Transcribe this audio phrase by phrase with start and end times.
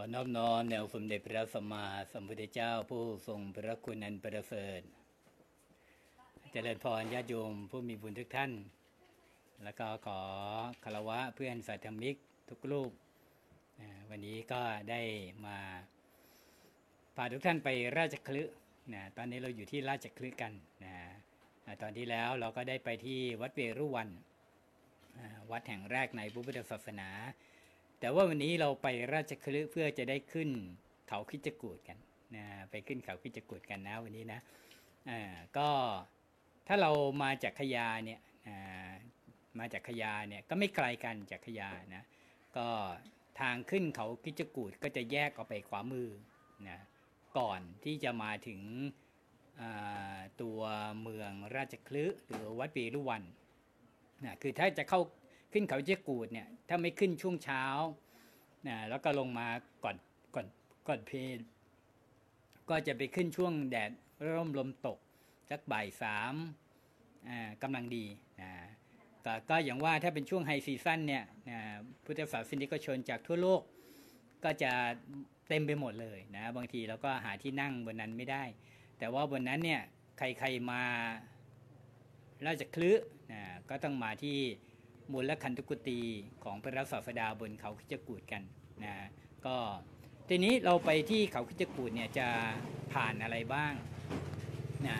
[0.00, 4.80] อนอบน้อมแนวสมเด็จพระสัมมาสัมพุทธเจ้าผู้ทรงพระคุณอันประเสริฐ
[6.52, 8.52] เจริญพรญาติโยมผู้มีบุญทุกท่าน
[9.64, 10.20] แล้วก็ขอ
[10.84, 12.16] คารวะเพื่อนสัตธรรมิก
[12.48, 12.90] ทุกรูป
[14.10, 14.60] วันนี้ก็
[14.90, 15.00] ได้
[15.46, 15.58] มา
[17.16, 18.42] พาทุกท่านไปราชคลึ
[18.94, 20.52] นะตอนนี้เราอยู่ที่ราชคลึกัน
[20.84, 20.94] นะ
[21.82, 24.08] ตอนที่แล้วเราก็ได้ไปที่วัดเวรุวัน
[25.50, 27.10] วัดแห่งแรกในพุทธศาสนา
[28.00, 30.50] แต่ว่าวันนี้เราไปราชคลึเพื่อจะได้ขึ้น
[31.08, 31.98] เขาคิจกูดกัน
[32.36, 34.40] นะไปขึ้นเขาคิจกูดกันนะวันนี้นะ
[35.10, 35.20] อ่า
[35.56, 35.68] ก็
[36.68, 36.90] ถ้าเรา
[37.22, 38.90] มาจากขยาเนี่ยอ่า
[39.58, 42.02] มาจากขยาเนี่ยก็ไม่ไกลกันจากขยานะ
[42.56, 42.66] ก็
[43.40, 46.08] ทางขึ้นเขาคิจกูดก็จะแยกออกไปขวามือ
[46.68, 46.78] นะ
[47.38, 48.60] ก่อนที่จะมาถึง
[50.42, 50.60] ตัว
[51.02, 53.22] เมืองราชคลึหรือวัดปีรุวัน
[54.24, 55.00] นะคือถ้าจะเข้า
[55.52, 57.64] ขึ้นเขาเจียกูดเนี่ยถ้าไม่ขึ้นช่วงเช้า
[58.68, 59.48] นะแล้วก็ลงมา
[59.84, 59.96] ก่อน
[60.34, 60.46] ก่อน
[60.88, 61.18] ก่อนเพล
[62.68, 63.90] ก็จะไปขึ้นช่วงแดด
[64.34, 64.98] ร่มลมตก
[65.50, 66.34] สักบ่ายสาม
[67.62, 68.06] กำลังดี
[68.40, 68.50] นะ
[69.22, 71.24] แต่ก็อย่างว่าถ้าเป็นช่วงไฮซีซั่นเนี่ย
[72.04, 73.62] พุทธศาสนิกชนจากทั่วโลก
[74.44, 74.72] ก็จะ
[75.48, 78.44] เต็มไปหมดเลยนะบางทีเราก็หาที่นั่งบนนั้นไม่ได้
[78.98, 79.82] แต่ว่าบนนั้นเนี่ย
[80.18, 80.82] ใครๆมา
[82.46, 82.92] ราชคลึ
[83.32, 84.38] นะก็ต้องมาที่
[85.12, 86.00] มูลคันตุกุตี
[86.44, 88.42] ของพระศาสดาบนเขาคิจกูดกัน
[88.84, 88.94] นะ
[89.46, 89.56] ก็
[90.28, 92.28] ทีนี้เราไปที่เขาคิจกูดเนี่ยจะ
[92.92, 93.72] ผ่านอะไรบ้าง
[94.86, 94.98] นะ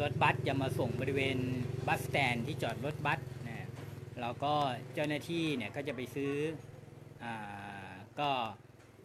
[0.00, 1.38] รถบัสจะมาส่งบริเวณ
[1.86, 3.66] บัสสแตนที่จอดรถบัสนะ
[4.20, 4.54] เราก็
[4.94, 6.34] เจ้าหน้าที่เนี่ยก็จะไปซื้อ
[7.24, 7.26] อ
[8.20, 8.30] ก็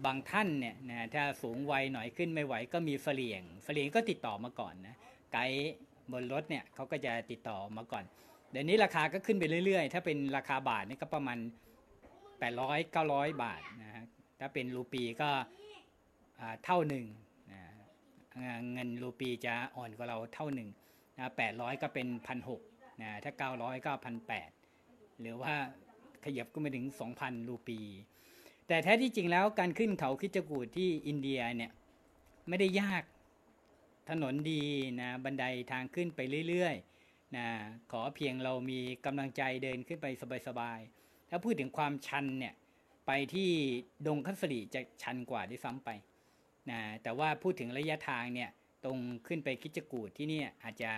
[0.06, 4.96] บางท่านเนี่ยนะถ้าสูงวัยหน่อยขึ้นไม่ไหวก็มีเสลียงเสลียงก็ติดต่อมาก่อนนะ
[5.34, 5.74] ไกด์
[6.12, 8.04] บนรถเนี่ยเขาก็จะติดต่อมาก่อน
[8.60, 11.38] ดี๋ยวนี้ราคาก็ขึ้นไปเรื่อยๆ ถ้าเป็นราคาบาทนี่ก็ประมาณ
[12.20, 14.06] 800 900 บาทนะฮะ
[14.40, 15.30] ถ้าเป็นรูปีก็
[16.64, 17.06] เท่าหนึ่ง
[17.52, 17.62] นะ
[18.74, 20.70] เงินรูปีจะอ่อนกว่าเราเท่าหนึ่ง
[21.16, 22.62] นะ800 ก็เป็นพันหก
[23.02, 25.54] นะถ้า 900 ก็พันแหรือว่า
[26.26, 26.86] ขยับก็ไปถึง
[27.18, 27.80] 2,000 รูปี
[28.68, 31.72] แต่แท้ที่จริงแล้วการขึ้นเขาคิจกูดที่อินเดียเนี่ย
[32.48, 33.04] ไม่ได้ยาก
[34.10, 34.64] ถนนดี
[35.02, 36.97] นะบันไดทางขึ้นไปเรื่อยๆ
[37.36, 37.48] นะ
[37.92, 40.08] ขอเพียงเรามีกำลังใจเดินขึ้นไป
[40.48, 42.54] สบายๆถ้าพูดถึงความชันเนี่ย
[43.08, 43.50] ไปที่
[44.08, 45.90] ดงคัสรีจะชันกว่าด้วยซ้ำไป
[46.72, 48.50] นะแต่ว่าพูดถึงระยะทางเนี่ย
[48.86, 50.92] ตรงขึ้นไปคิจกูดที่นี่อาจจะ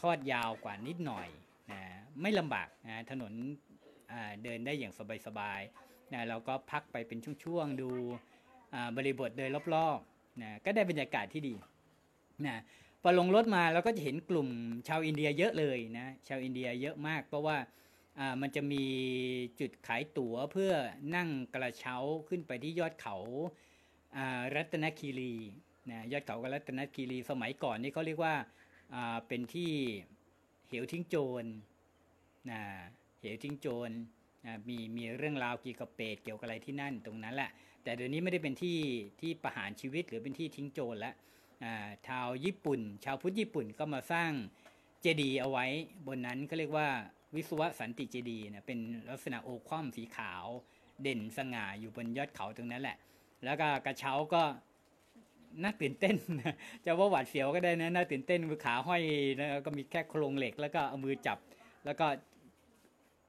[0.00, 1.28] ทอดยาวกว่านิดหน่อย
[1.70, 1.80] นะ
[2.22, 3.32] ไม่ลำบากนะถนน
[4.44, 4.92] เดินได้อย่าง
[5.26, 7.90] สบายๆนะเราก็พักไปเป็นช่วงๆดู
[8.96, 11.54] บริบทโดยรอบๆนะก็ได้บรรยากาศที่ดี
[12.46, 12.56] นะ
[13.02, 14.48] พอลงรถมาเราก็จะเห็นกลุ่ม
[14.88, 17.56] ชาวอินเดียเยอะเลยนะชาวอินเดียเยอะมาก เพราะว่า
[18.40, 18.84] มันจะมี
[19.60, 20.72] จุดขายตั๋วเพื่อ
[21.16, 21.96] นั่งกระเช้า
[22.28, 23.16] ขึ้นไปที่ยอดเขา
[24.54, 25.34] รัตนคีรี
[25.90, 28.34] นะยอดเขากรัตนคีรีสมัยก่อนนี่เขาเรียกว่า
[29.28, 29.70] เป็นที่
[30.68, 31.44] เหวทิ้งโจร
[32.50, 32.60] นะ
[33.20, 33.90] เหวทิ้งโจร
[34.46, 37.50] นะมีมีเรื่องราวเกี่ยวกับเปรตเกี่ยวกับอะไรที่นั่นตรงนั้นแหละ
[37.82, 38.78] แต่เดี๋ยวนี้ไม่ได้เป็นที่
[39.20, 41.14] ที่ประหารชีวิตหรือเป็นที่ทิ้งโจรแล้ว
[42.08, 44.30] ชาวญี่ปุ่น ชาวพุทธญี่ปุ่นก็มาสร้าง
[45.00, 45.66] เจดีย์เอาไว้
[46.06, 46.88] บนนั้นก็เรียกว่า
[47.36, 48.78] วิศวสันติเจดีย์นะเป็น
[49.10, 50.44] ลักษณะโอคว่ำสีขาว
[51.02, 52.96] เด่นสง่าอยู่บนยอดเขาตรงนั้นแหละ
[53.44, 54.42] แล้วก็กระเช้าก็
[55.62, 56.14] น่าตื่นเต้น
[56.84, 59.02] จะว่าหวาดเสียวก็ได้นะน่าตื่นเต้นมือขาห้อย
[59.36, 61.38] แล้วก็มีแค่โครงเหล็ก แล้วก็เอามือจับ
[61.84, 62.06] แล้วก็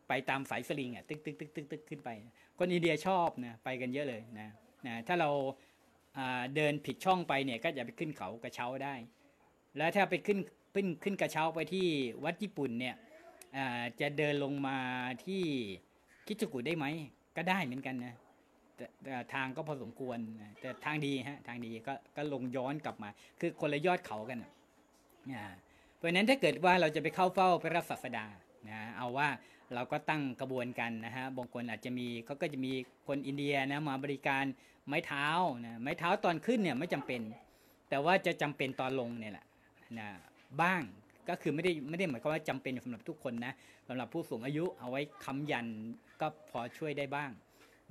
[0.07, 2.09] ไปตามสายสลิงอะตึกตึกตึกตึกตึกขึ้นไป
[2.57, 4.47] คนอินเดียชอบนะไปกันเยอะเลยนะ
[4.87, 5.29] นะถ้าเรา
[6.55, 8.95] เดินผิดช่องไปเนี่ยก็จะไปขึ้นเขากระเช้าได้
[9.77, 10.39] แล้วถ้าไปขึ้น
[10.73, 11.87] ขึ้นขึ้นกระเช้าไปที่
[12.23, 12.95] วัดญี่ปุ่นเนี่ย
[14.01, 14.77] จะเดินลงมา
[15.25, 15.43] ที่
[16.27, 16.85] คิจูกุได้ไหม
[17.37, 18.15] ก็ได้เหมือนกันนะ
[19.03, 20.17] แต่ทางก็พอสมควร
[20.61, 24.39] แต่ทางดีฮะทางดีก็ก็ลงย้อนกลับมา คือคนละยอดเขากัน
[25.95, 28.25] เพราะฉะนั้นถ้าเกิดว่าเราจะไปเข้าเฝ้าพระศาสดา
[28.69, 29.27] นะเอาว่า
[29.73, 32.71] เราก็ตั้งกระบวนกันนะฮะบางคนอาจจะมีเขาก็จะมี
[33.07, 34.43] คนอินเดียนะมาบริการ
[34.87, 35.27] ไม้เท้า
[35.65, 37.21] นะไม้เท้าตอนขึ้นเนี่ยไม่จำเป็น
[37.89, 39.45] แต่ว่าจะจำเป็นตอนลงเนี่ยแหละ
[39.99, 40.07] นะ
[40.61, 40.81] บ้าง
[41.29, 43.53] ก็คือไม่ได้ไม่ได้หมายความว่าจำเป็นสำหรับทุกคนนะ
[43.87, 45.67] สำหรับผู้สูงอายุเอาไว้ค้ำยัน
[46.21, 47.31] ก็พอช่วยได้บ้าง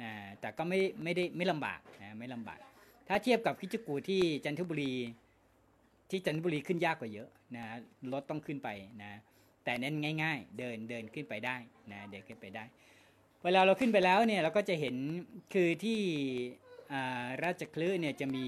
[0.02, 0.10] นะ
[0.40, 2.58] แต่ก็ไม่ไม่ได้ไม่ลำบากนะไม่ลำบาก
[3.08, 4.92] ถ้าเทียบกับคิจกูที่จันทบุรี
[6.10, 7.64] ที่จันทบุรีขึ้นยากกว่าเยอะนะ
[8.12, 8.68] รถต้องขึ้นไป
[9.02, 9.12] นะ
[9.64, 11.56] แต่เน้นง่าย ๆ เดินเดินขึ้นไปได้
[11.92, 12.64] นะเดินขึ้นไปได้
[13.44, 14.96] เวลาเราขึ้นไปแล้วเนี่ยเราก็จะเห็น
[15.54, 16.00] คือที่
[17.44, 18.46] ราชคลื่เนี่ยจะมี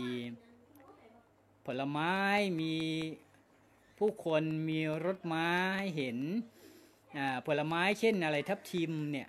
[1.66, 2.14] ผลไม้
[2.60, 2.74] มี
[3.98, 5.46] ผู้คนมีรถม้า
[5.78, 6.18] ให้เห็น
[7.46, 9.28] ผลไม้เช่นอะไรทับทิมเนี่ย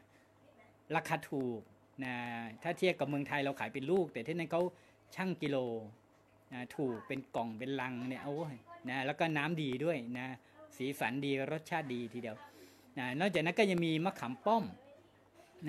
[0.96, 1.62] ราคาถูก
[2.06, 2.16] นะ
[2.64, 4.62] ถ้าเทียบกับเมืองไทยเราขายเป็นลูก แต่ที่นั่นเขา
[5.16, 5.58] ชั่งกิโล
[6.54, 8.56] นะถูกเป็นกล่องเป็นลังเนี่ยโอ้ย
[8.90, 10.28] นะแล้วก็น้ำดีด้วยนะ
[10.78, 12.38] สีสันดีรสชาติดีทีเดียว
[12.98, 14.64] นะนอกจากนั้นก็ยังมีมะขามป้อม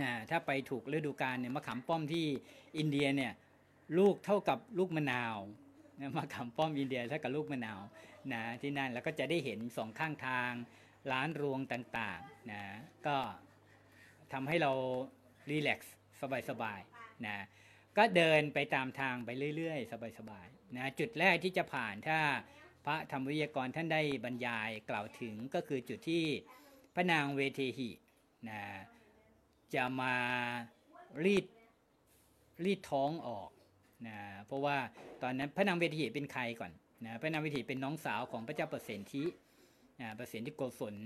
[0.00, 2.26] นะถ้าไปถูกฤดูกาลเนี่ยมะขามป้อมที่
[2.78, 3.32] อินเดียเนี่ย
[3.98, 5.36] ลูกเท่ากับลูกมะนาว
[6.00, 7.80] นะมะขามป้อมอินเดียเท่ากับลูกมะนาว
[8.32, 10.52] นะที่นั่นแล้วก็จะได้เห็นสองข้างทาง
[11.12, 12.62] ร้านรวงต่างๆนะ
[13.06, 13.16] ก็
[14.32, 14.72] ทำให้เรา
[15.50, 15.96] รีแลกซ์
[16.48, 17.36] สบายๆนะ
[17.96, 22.18] ก็เดินไปตามทางไปเรื่อย ๆ สบายๆนะจุดแรกที่จะผ่านถ้า
[22.84, 26.24] พระธรรมวิทยากรท่านได้บรรยายกล่าวถึงก็คือจุดที่
[26.94, 27.90] พระนางเวเทหิ
[28.48, 28.60] นะ
[29.74, 30.14] จะมา
[31.24, 31.46] รีด
[32.64, 33.50] รีดท้องออก
[34.06, 34.76] นะเพราะว่า
[35.22, 36.72] ตอนนั้นพระนางเวเทหิเป็นใครก่อน
[37.04, 39.24] นะพระนางเวทหิเป็นน้องสาวของพระเจ้าประเสนทิ
[40.00, 40.96] นะประสิทธิโกศล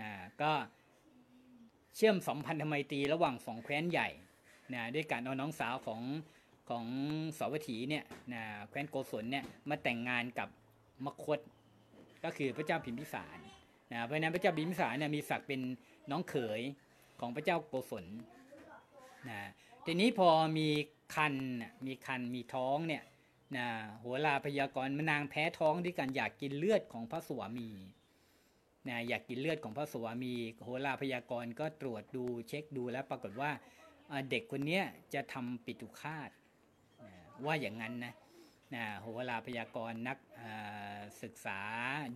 [0.00, 0.10] นะ
[0.42, 0.52] ก็
[1.96, 4.08] เชื่อมสัมพันธไมตรีระหว่างสองแคว้นใหญ่
[4.74, 6.02] นะด้วยการเอาน้องสาวของ
[6.68, 6.84] ของ
[7.38, 10.48] สวัสถีเนี่ยนะแคว้นโกศลเนี่ยมาแต่งงานกับ
[11.06, 11.38] มคต
[12.24, 13.38] ก็คือพระเจ้าพิมพิสาร
[13.92, 15.60] นะเพราะนั้นพระเจ้าพิมพิสารเนี่ยมีศักดิ์เป็น
[16.10, 16.60] น้องเขย
[17.20, 18.04] ของพระเจ้าโกศล
[19.28, 19.40] นะ
[19.86, 20.28] ทีนี้พอ
[20.58, 20.68] มี
[21.14, 21.34] คัน
[21.86, 23.02] มีคันมีท้องเนี่ย
[23.56, 23.66] นะ
[24.02, 27.68] หัวลาพยากรณ์มานางแพ้ท้องด้วยการอยากกินเลือดของพระสวามี
[28.88, 33.50] นะอยากกินเลือดของพระสวามีโหราพยากรก็ตรวจดูเช็คดูแล้วปรากฏว่า
[34.30, 34.80] เด็กคนนี้
[35.14, 36.30] จะทำปิตุคาต
[37.02, 37.12] นะ
[37.46, 38.14] ว่าอย่างนั้นนะ
[38.74, 40.18] นะโหราพยากรณ์นัก
[41.22, 41.60] ศึกษา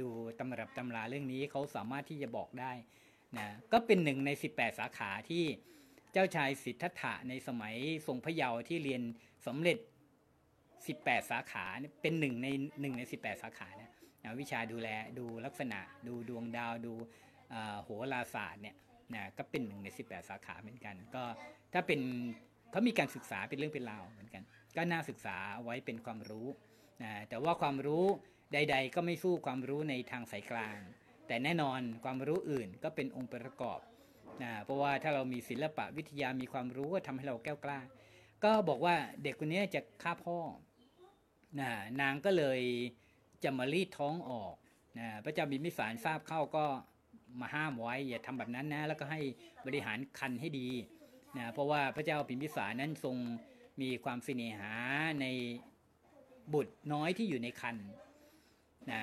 [0.00, 0.08] ดู
[0.38, 2.72] ตำรับตำราเรื่องนี้เขาสามารถที่จะบอกได้
[3.38, 5.44] นะก็เป็นหนึ่งใน 18 สาขาที่
[6.12, 7.75] เจ้าชายสิทธัตถะในสมัย
[8.06, 9.02] ทรงพระเยาว์ที่เรียน
[9.46, 9.78] สำเร็จ
[10.75, 11.64] 18 สาขา
[12.02, 12.49] เป็นหนึ่งใน
[12.81, 13.93] หนึ่งใน 18 สาขานะ
[14.25, 14.88] นะวิชาดูแล
[15.19, 16.93] ดูลักษณะดูดวงดาวดู
[17.52, 18.76] อ่าโหราศาสตร์เนี่ย
[19.14, 21.22] นะก็เป็นหนึ่งใน 18 สาขาเหมือนกัน ก็
[21.72, 22.00] ถ้าเป็น
[22.70, 24.43] เขามีการศึกษาเป็นเรื่องเป็นราวเหมือนกัน
[24.77, 26.49] ก็น่าศึกษาไว้เป็นความรู้
[27.03, 28.05] นะแต่ว่าความรู้
[28.53, 30.79] ใด ๆ ก็ไม่สู้ความรู้ในทางสายกลาง
[31.27, 33.81] แต่แน่นอนความรู้อื่นก็เป็นองค์ประกอบ
[34.43, 37.81] นะเพราะว่าถ้าเรามีศิลปะวิทยามีความรู้ก็ทำให้เราแก้วกล้า
[38.45, 40.39] ก็บอกว่าเด็กคนนี้จะฆ่าพ่อ
[41.61, 41.71] นะ
[42.01, 42.61] นางก็เลย
[43.45, 44.55] จะมารีดท้องออก
[44.99, 46.65] นะพระเจ้าบิมพิสารทราบเข้าก็
[47.41, 49.21] มาห้ามไว้อย่าทำแบบนั้นนะแล้วก็ให้
[49.67, 50.69] บริหารคันให้ดี
[51.37, 53.17] นะเพราะว่าพระเจ้าบิมพิสารนั้นทรง
[53.81, 54.73] มีความเสน่หา
[55.21, 55.27] ใน
[56.55, 57.77] บุตรน้อยที่อยู่ในคัน
[58.91, 59.03] นะ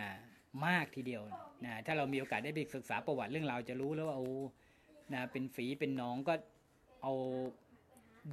[0.66, 1.24] มากทีเดียว
[1.66, 4.30] นะถ้าเรามีโอกาสได้ไปศึกษาประวัติเรื่องราวจะรู้แล้วว่าโอ้
[5.13, 6.33] นะเป็นฝีเป็นน้องก็
[7.01, 7.13] เอา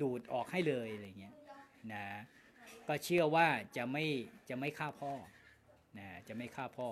[0.00, 1.34] ดูดออกให้เลยอะไรเงี้ย
[1.92, 2.04] นะ
[2.88, 3.46] ก็เชื่อว่า
[3.76, 4.04] จะไม่
[4.48, 5.12] จะไม่ฆ่าพ่อ
[5.98, 6.86] นะจะไม่ฆ่าพ่อ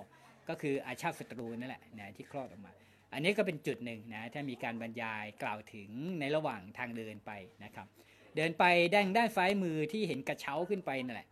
[0.49, 2.71] ก็คืออาชาติศัตรูนั่นแหละนะที่คลอดออกมา
[3.13, 5.89] อันนี้ก็เป็นจุดหนึ่งนะถ้ามีการบรรยายกล่าวถึง
[6.19, 7.31] ในระหว่างทางเดินไป
[7.63, 7.87] นะครับ
[8.35, 11.27] เดินไปด้านด้านซ้ายมือที่เห็นกระเช้าขึ้นไปนั่นแหละ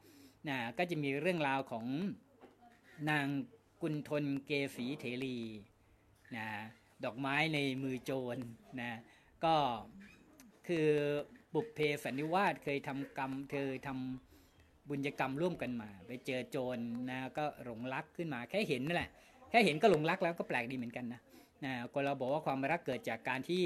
[0.49, 1.85] นะก็จะมีเรื่องราวของ
[3.09, 3.27] นาง
[3.81, 5.37] กุณฑลเกษีเถรี
[6.35, 6.47] นะ
[7.03, 8.37] ดอกไม้ในมือโจร
[8.81, 8.91] นะ
[9.45, 9.55] ก็
[10.67, 10.87] คือ
[11.53, 16.77] บุพเพสันนิวาสเคยทำกรรมเคยทำบุญกรรมร่วมกันมา ไปเจอโจร
[17.09, 19.09] นะก็หลงรักขึ้นมาแค่เห็นนั่นแหละ
[19.49, 21.21] แค่เห็นก็หลงรักแล้วก็แปลกดีเหมือนกันนะ
[21.65, 23.63] นะคนเราบอกว่าความรักเกิดจากการที่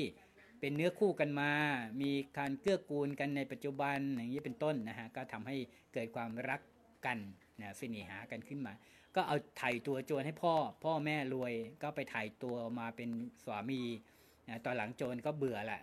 [0.60, 1.52] เป็นเนื้อคู่กันมา
[2.02, 5.56] มีการเกื้อกูลกันในปัจจุบันอย่างนี้เป็นต้นนะฮะก็ทำให้
[5.94, 6.62] เกิดความรัก
[7.06, 7.18] กัน
[7.62, 8.74] นะเสน่หากันขึ้นมา
[9.16, 10.54] ก็เอาถ่ายตัวโจรให้พ่อ
[10.84, 11.54] พ่อแม่รวย
[11.84, 13.10] ก็ไปถ่ายตัวมาเป็น
[13.46, 13.82] สามี
[14.50, 15.82] นะตอนหลังโจรก็เบื่อแหละ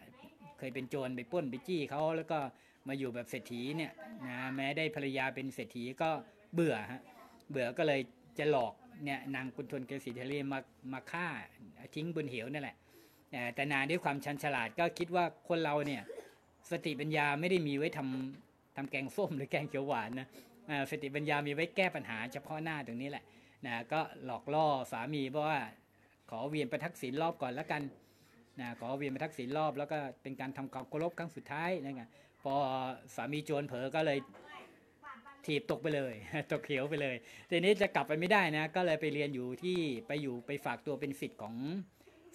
[0.58, 2.38] เคยเป็นโจรไปป้นไปจี้เขาแล้วก็
[2.88, 3.92] มาอยู่แบบเศรษฐีเนี่ย
[4.26, 6.10] นะแม้ได้ภรรยาเป็นเศรษฐีก็
[6.54, 7.02] เบื่อฮะ
[7.50, 8.00] เบื่อก็เลย
[8.38, 8.72] จะหลอก
[9.04, 10.58] เนี่ยนางกุณฑลเกษีเทเรมา
[10.92, 11.26] มาฆ่า
[11.94, 12.76] ทิ้งบนเหวนั่นแหละ
[13.54, 16.02] แต่นางด้วยความชันฉลาดก็คิดว่าคนเราเนี่ย
[16.70, 20.28] สติปัญญาไม่ได้มีไว้ทำทำแกงส้มหรือแกงเขียวหวานนะ
[20.90, 23.24] สติปัญญามีไว้แก้ปัญหาเฉพาะหน้าตรงนี้แหละ
[23.66, 25.60] นะก็หลอกล่อสามีเพราะว่า
[26.30, 27.82] ขอเวียนประทักษิณรอบก่อนแล้วกัน
[28.60, 32.02] นะขอเวียนมาทักษิณรอบแล้วก็เป็นการทำความเคารพครั้งสุดท้ายนะไง
[32.42, 32.52] พอ
[33.14, 34.18] สามีโจรเผลอก็เลย
[35.46, 36.14] ถีบตกไปเลย
[36.52, 37.16] ตกเขียวไปเลย
[37.50, 41.54] ทีนี้จะกลับไปไม่ได้นะ ก็เลยไปเรียนอยู่ที่ไปอยู่ไปฝากตัวเป็นศิษย์ของ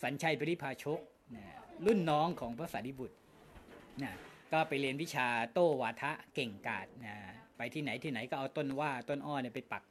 [0.03, 0.99] สัญชัยปริพาชก
[1.35, 1.43] นะ
[1.85, 3.17] รุ่นน้องของพระสารีบุตร
[4.03, 4.13] นะ
[4.51, 7.15] ก็ไปเรียนวิชาโต้วาทะเก่งกาจนะ
[7.57, 9.83] ไปที่ไหนที่ไหนก็เอาต้นว่าต้นอ้อเนี่ยไปปัก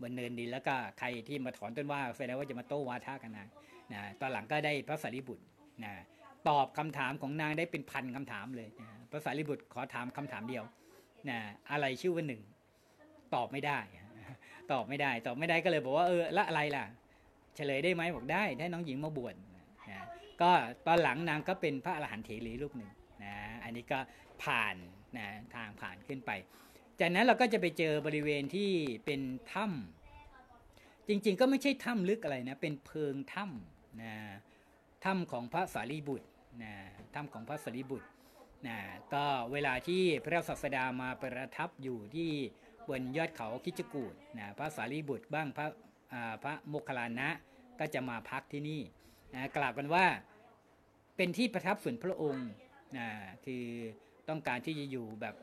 [0.00, 3.46] บนเนินดินแล้วก็ใครที่มาถอนต้นว่าแสดงว่าจะมาโต้วาทะกันนะ
[3.92, 5.44] นะตอนหลังก็ได้พระสารีบุตร
[5.84, 5.92] นะ
[6.48, 10.64] ตอบคำถามของนางได้เป็นพันคำถามเลยนะภาษาลิบุตรขอถามคำถามเดียว
[11.28, 11.38] นะ
[11.70, 12.42] อะไรชื่อว่าหนึ่ง
[13.34, 13.78] ตอบไม่ได้
[14.72, 16.84] ตอบไม่ได้ ตอบไม่ได้ก็เลยบอกว่าเออละอะไรล่ะ
[17.56, 19.34] เฉลยได้ไหมบอกได้ได้น้องหญิงมาบวช
[20.42, 20.50] ก็
[20.86, 22.90] ตอนหลังนางก็เป็นพระอรหันต์เถรีรูปหนึ่ง
[23.24, 23.98] นะอันนี้ก็
[24.42, 24.76] ผ่าน
[25.16, 26.30] นะทางผ่านขึ้นไป
[27.00, 28.70] จากนั้นเราก็จะไปเจอบริเวณที่
[29.04, 29.20] เป็น
[29.52, 34.14] ถ้ำจริงๆ ก็ไม่ใช่ถ้ำลึกอะไรนะเป็นเพิงถ้ำนะ
[35.04, 36.28] ถ้ำของพระสารีบุตร
[36.62, 36.74] นะ
[37.14, 38.08] ถ้ำของพระสารีบุตร
[38.66, 38.78] นะ
[39.14, 42.30] ก็เวลาที่พระศาสดามาประทับอยู่ที่
[42.88, 45.66] บนยอดเขาคิจกูดนะพระสารีบุตรบ้างพระ
[46.42, 47.28] พระโมคคัลลานะ
[47.80, 48.80] ก็จะมาพักที่นี่
[49.34, 50.04] นะกล่าวกันว่า
[51.16, 52.48] เป็นที่ประทับส่วนพระองค์
[52.96, 53.08] นะ
[53.44, 53.64] คือ
[54.28, 55.34] ต้องการที่จะอยู่แบบ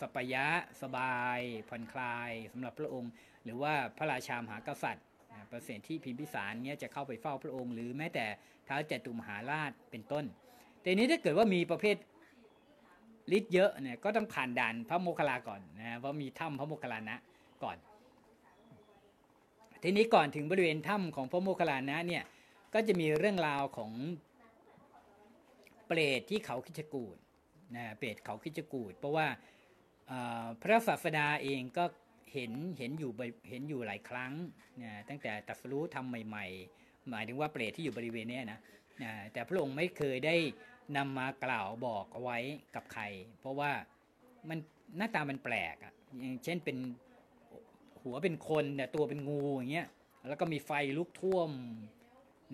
[0.00, 0.46] สปายะ
[0.82, 3.12] สบายผ่อนคลายสำหรับพระองค์
[3.44, 8.26] หรือว่าพระราชามหากษัตริย์นะเปร์เซ็นที่พิมพิสารเนี้ยจะเข้าไปเฝ้าพระองค์ หรือแม้แต่
[8.64, 10.24] เท้าวจตุมหาราชเป็นต้น
[10.80, 11.96] แต่นี้ถ้าเกิดว่ามีประเภท
[13.36, 17.16] ฤทธิ์เยอะเนี่ยก็ต้องผ่านด่านพระโมคคัลลาก่อนนะเพราะมีถ้ำพระโมคคัลลานะ
[17.64, 17.76] ก่อน
[19.82, 22.22] ทีนี้ก่อนถึงบริเวณถ้ำของพระโมคคัลลานะเนี่ย
[22.74, 23.92] ก็จะมีเรื่องราวของ
[25.86, 27.16] เปรตที่เขาคิชกูด
[27.76, 29.26] นะเปรตเขาคิชกูดเพราะว่า
[30.60, 31.84] พระศาสดาเองก็
[32.32, 33.10] เห็นเห็นอยู่
[33.48, 34.32] เห็นอยู่หลายครั้ง
[34.82, 36.46] นะตั้งแต่ตัสรู้ทำใหม่
[36.78, 38.60] ๆ หมายถึงว่าเปรตที่อยู่บริเวณนี้นะ
[39.02, 40.36] นะแต่พระองค์ไม่เคยได้
[40.96, 42.38] นำมากล่าวบอกเอาไว้
[42.74, 43.02] กับใคร
[43.40, 43.70] เพราะว่า
[44.48, 44.58] มัน
[44.96, 46.76] หน้าตามันแปลกอะอย่างเช่นเป็น
[48.02, 49.88] หัวเป็นคนแต่ตัวเป็นงูอย่างเงี้ย
[50.28, 51.50] แล้วก็มีไฟลุกท่วม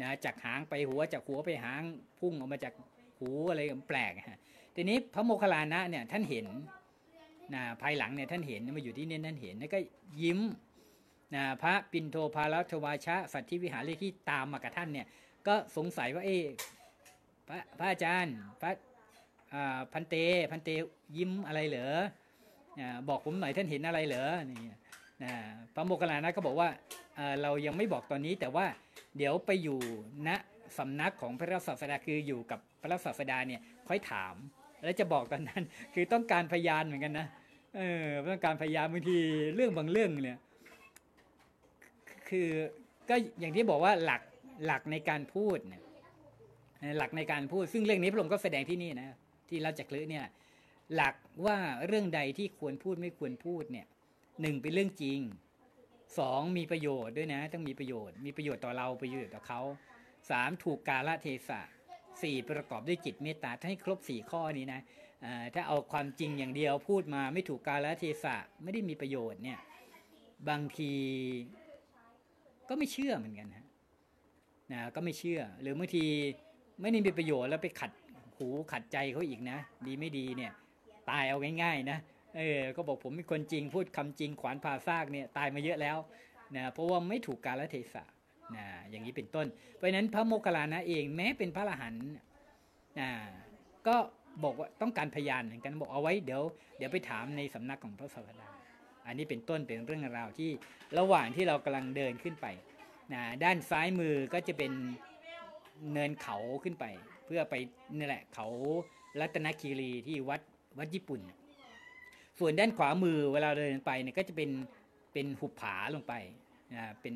[0.00, 1.82] นะจากหางไปหัวจากหัวไปหาง
[2.18, 2.74] พุ่งออกมาจาก
[3.18, 4.38] หูอะไรแปลกฮะ
[4.74, 6.46] ทีนี้พระโมคคัลลานะเนี่ยท่านเห็น
[7.54, 9.78] นะภายหลังเนี่ยท่านเห็นมาอยู่ที่นี่ท่านเห็นแล้วก็
[10.22, 10.40] ยิ้ม
[11.34, 15.06] นะพระปินโทภารัตวาชะสัตธิวิหารเลขที่ตามมากับท่านเนี่ย
[15.46, 16.44] ก็สงสัยว่าเอ๊ะ
[17.48, 18.70] พระพระอาจารย์พระ
[19.92, 20.14] พันเต
[20.50, 20.68] พันเต
[21.16, 21.98] ยิ้มอะไรเหรอ
[23.08, 24.76] บอกผมหน่อยท่านเห็นอะไรเหรอนี่
[25.24, 25.34] นะ
[25.74, 26.68] พระโมคคัลลานะก็บอกว่า
[27.16, 28.66] เเรายังไม่บอกตอนนี้แต่ว่า
[29.16, 29.78] เดี๋ยวไปอยู่
[30.28, 30.30] ณ
[30.78, 34.34] สำนักของพระศาสดาคืออยู่กับพระศาสดาเนี่ยค่อยถาม
[34.84, 35.62] แล้วจะบอกตอนนั้น
[35.94, 37.26] คือต้องการพยานเหมือนกันนะ
[37.76, 39.18] เออต้องการพยานบางที
[39.54, 40.38] เรื่องบางเรื่องเนี่ย
[42.28, 42.48] คือ
[43.08, 44.22] ก็อย่างที่บอกว่าหลัก
[44.66, 45.82] หลักในการพูดเนี่ย
[46.98, 49.08] หลักในการพูด ซึ่งเรื่องนี้พระองค์ก็แสดงที่นี่นะ
[49.48, 50.24] ที่เราจะคลือเนี่ย
[50.94, 51.14] หลัก
[51.46, 53.86] ว่าเรื่องใดที่ควรพูดไม่ควรพูดเนี่ย
[54.40, 55.20] หนึ่งเป็นเรื่องจริง
[56.18, 59.60] สองมีประโยชน์ด้วยนะ ต้องมีประโยชน์ มีประโยชน์ต่อเราประโยชน์ต่อเขา
[60.30, 61.60] สามถูกกาลเทศะ
[62.22, 64.80] สี่ประกอบด้วยจิตเมตตาถ้าให้ครบสี่ข้อนี้นะ
[65.54, 69.58] ถ้าเอาความจริงอย่างเดียวพูดมาไม่ถูกกาลเทศะไม่ได้มีประโยชน์เนี่ย
[70.48, 70.92] บางที
[72.68, 73.64] ก็ไม่เชื่อเหมือนกันนะ
[74.72, 76.04] นะก็ไม่เชื่อ หรือบางที
[76.80, 77.90] ไม่ได้มีประโยชน์แล้วไปขัด
[78.36, 80.52] หูขัดใจเขาอีกนะ ดีไม่ดีเนี่ย
[81.10, 81.98] ตายเอาง่ายๆนะ
[82.36, 85.96] เออก็บอกผมเป็นคนจริงพูดคำจริงขวานผ่าซากเนี่ยตายมาเยอะแล้ว
[86.56, 88.04] นะเพราะว่าไม่ถูกกาลเทศะ
[88.56, 89.46] นะอย่างนี้เป็นต้น
[89.76, 92.06] เพราะนั้นพระโมคคัลลานะเองแม้เป็นพระอรหันต์
[93.00, 93.10] นะ
[93.86, 93.96] ก็
[94.44, 96.42] บอกว่าต้องการพยานเหมือนกันบอกเอาไว้เดี๋ยว
[96.78, 98.48] เดี๋ยวไปถามในสำนักของพระศาสดา
[99.06, 100.50] อันนี้เป็นต้นเป็นเรื่องราวที่
[100.98, 102.46] ระหว่างที่เรากำลังเดินขึ้นไป
[103.12, 104.72] นะด้านซ้ายมือก็จะเป็น
[105.92, 106.84] เนินเขาขึ้นไป
[107.26, 107.54] เพื่อไป
[107.96, 108.46] นี่แหละเขา
[109.20, 110.40] รัตนคีรีที่วัด
[110.78, 111.20] วัดญี่ปุ่น
[112.38, 114.50] ส่วนด้านขวามือเวลาเดินไปเนี่ยก็จะเป็น
[115.12, 116.14] เป็นหุบผาลงไป
[116.74, 117.14] นะเป็น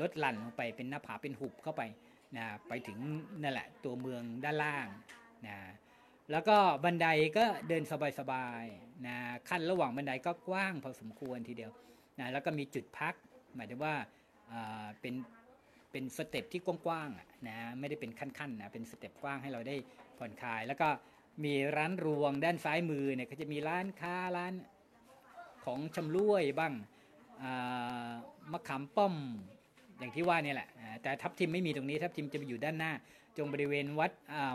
[0.00, 1.82] ลดหลั่นลงไปเป็นหน้าผาเป็นหุบเข้าไป
[2.36, 2.98] นะไปถึง
[3.42, 4.86] นั่นแหละตัวเมืองด้านล่าง
[5.46, 5.56] นะ
[6.30, 7.06] แล้วก็บันได
[7.36, 7.82] ก็เดิน
[8.18, 9.16] สบายๆนะ
[9.48, 11.72] ขั้นระหว่างบันไดก็กว้างพอสมควรทีเดียว
[12.18, 13.14] นะแล้วก็มีจุดพัก
[13.56, 13.94] หมายถึงว่า
[14.52, 15.14] อ่าเป็น
[15.90, 19.76] เป็น step ที่กว้างๆนะไม่ได้เป็นขั้นๆนะเป็น step กว้างให้เราได้
[20.18, 20.88] ผ่อนคลาย แล้วก็
[21.44, 24.52] มีร้านรวงด้านซ้ายมือเนี่ยก็จะมีร้านค้าร้าน
[25.64, 26.72] ของชำร่วยบ้าง
[28.52, 29.14] มะขามป้อม
[29.98, 30.68] อย่างที่ว่านี่แหละ
[31.02, 32.92] แต่ทับทิมไม่มีตรงนี้ทับทิมจะไปอยู่ด้านหน้า
[33.36, 34.10] จงบริเวณวัด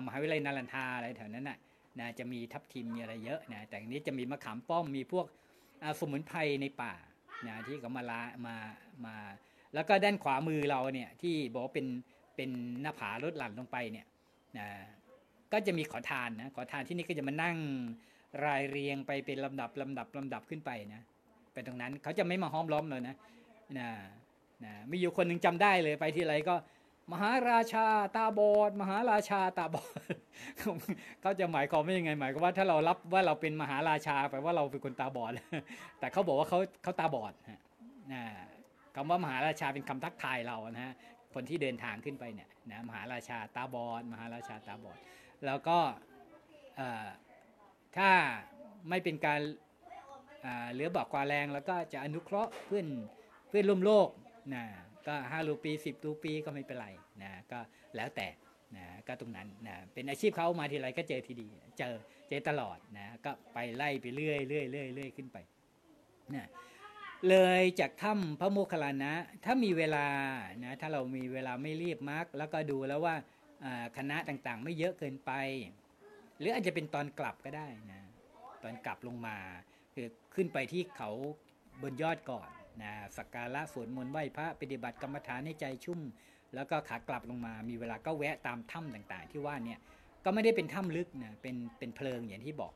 [0.05, 1.57] มหาวิทยาลัยนารันทาอะไรแถวนั้นน่ะ
[1.99, 5.25] นะจะมีทับทิมมีอะไรเยอะนะแต่อันนี้จะมีมะขามป้อมมีพวก
[5.99, 6.93] สมุนไพรในป่า
[7.47, 8.55] นะที่เขามาละมา
[9.05, 9.15] มา
[9.73, 11.87] แล้วก็ด้านขวามือเราเนี่ยที่บอกเป็น
[12.35, 12.49] เป็น
[12.81, 14.05] หน้าผาลดหลั่นลงไปเนี่ย
[14.57, 14.67] นะ
[15.53, 17.57] ก็จะมีขอทานนะขอทานที่นี่ก็จะมานั่ง
[18.45, 21.01] รายเรียงไปเป็นลำดับลำดับลำดับขึ้นไปนะ
[21.53, 23.15] ไปตรงนั้นเขาจะไม่มาห้อมล้อมเลยนะ
[23.77, 23.89] นะ
[24.63, 26.55] นะมีอยู่คนหนึ่งจำได้เลยไปที่ไรก็
[27.11, 30.15] มหาราชาตาบอด มหาราชาตาบอด
[31.21, 35.31] เขาจะหมายความว่ายังไงหมายความว่าถ้าเรารับว่าเราเป็นมหาราชาแปลว่าเราเป็นคนตาบอด
[35.99, 38.23] แต่เขาบอกว่าเขาเขาตาบอดนะ
[38.95, 40.93] คำว่ามหาราชาเป็นคำทักทายเรานะฮะ
[41.33, 44.97] คนที่เดินทางขึ้นไปเนี่ยนะมหาราชาตาบอด มหาราชาตาบอด
[45.45, 45.79] แล้วก็
[47.97, 48.11] ถ้า
[48.89, 49.41] ไม่เป็นการ
[50.71, 52.87] เหลือบอกกว่าแรงแล้วก็จะอนุเคราะห์เพื่อน
[53.47, 54.09] เพื่อนร่วมโลก
[54.53, 54.63] นะ
[55.07, 56.87] ก็ห้ารูปีสิบรูปีก็ไม่เป็นไร
[57.21, 57.59] นะก็
[57.95, 58.27] แล้วแต่
[58.75, 61.95] นะก็ตรงนั้นนะเป็นอาชีพเขามาทีไรก็เจอทีดีเจอ
[62.29, 65.37] เจอตลอดนะก็ไปไล่ไปเรื่อยเรื่อยเรื่อยเรื่อยขึ้นไป
[66.35, 66.47] นะ
[67.29, 69.13] เลยจากถ้ำพระโมคคัลลานะ
[69.45, 70.07] ถ้ามีเวลา
[70.63, 73.15] นะถ้าเรามีเวลาไม่รีบมากแล้วก็ดูแล้วว่า
[73.97, 75.31] คณะต่างๆ ไม่เยอะเกินไป
[76.39, 78.01] หรืออาจจะเป็นตอนกลับก็ได้นะ
[78.63, 79.37] ตอนกลับลงมา
[79.93, 81.09] คือขึ้นไปที่เขา
[81.81, 82.49] บนยอดก่อน
[82.83, 85.99] นะสักการะสวดมนต์ไหว้พระปฏิบัติกรรมฐานให้ใจชุ่ม
[86.55, 89.79] แล้วก็ขากลับลงมามีเวลาก็แวะตามถ้ำต่างๆ ที่ว่าเนี่ย
[90.25, 92.73] ก็ไม่ได้เป็นถ้ำลึกนะเป็นเป็นเพลิงอย่างที่บอก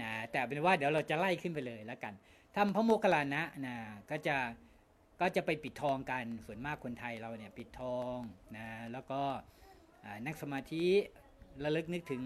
[0.00, 2.14] นะแต่เป็นว่าเดี๋ยวเราจะไล่ขึ้นไปเลยแล้วกัน
[2.56, 3.76] ถ้ำพระโมคคัลลานะนะ
[4.10, 4.36] ก็จะ
[5.20, 8.16] ก็จะไปปิดทองกันส่วนมากคนไทยเราเนี่ยปิดทอง
[8.56, 9.20] นะแล้วก็
[10.24, 10.84] นั่งสมาธิ
[11.64, 12.24] ระลึกนึกถึง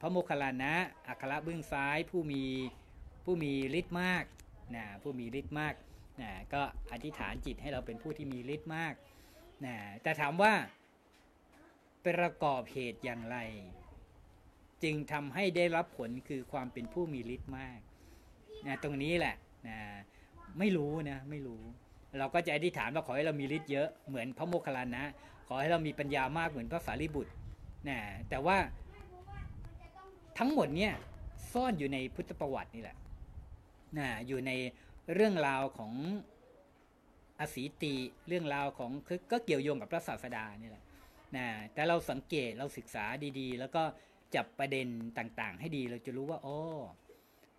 [0.00, 0.74] พระโมคคัลลานะ
[1.08, 2.42] อัคระเบื้องซ้ายผู้มี
[3.24, 4.24] ผู้มีฤทธิ์มาก
[4.76, 5.74] นะผู้มีฤทธิ์มาก
[6.22, 8.94] นะก็อธิษฐานจิตให้เราเป็นผู้ที่มีฤทธิ์มาก
[9.64, 10.52] นะแต่ถามว่า
[12.06, 13.36] ประกอบเหตุอย่างไร
[14.82, 17.78] จึงทำให้ได้รับผลคือความเป็นผู้มีฤทธิ์มาก
[18.66, 19.36] นะตรงนี้แหละ
[19.68, 19.78] นะ
[20.58, 21.62] ไม่รู้นะไม่รู้
[22.18, 25.04] เราก็จะอธิษฐานว่าขอให้เรามีฤทธิ์เยอะเหมือนพระโมคคัลลานะ
[25.46, 27.32] ขอให้เรามีปัญญามากเหมือนพระสารีบุตร
[27.88, 27.98] นะ
[28.28, 28.56] แต่ว่า
[30.38, 30.92] ทั้งหมดเนี่ย
[31.52, 32.96] ซ่อนอยู่ในพุทธประวัตินี่แหละ
[33.98, 34.52] นะอยู่ใน
[35.14, 35.92] เรื่องราวของ
[37.40, 37.94] อสีติ
[38.28, 40.84] เรื่องราวของคือก็เกี่ยวโยงกับพระศาสดานี่แหละ
[41.36, 43.04] นะแต่เราสังเกตเราศึกษา
[43.38, 43.82] ดีๆ แล้วก็
[44.34, 44.86] จับประเด็น
[45.18, 46.58] ต่างๆ ให้ดีเราจะรู้ว่าอ๋อ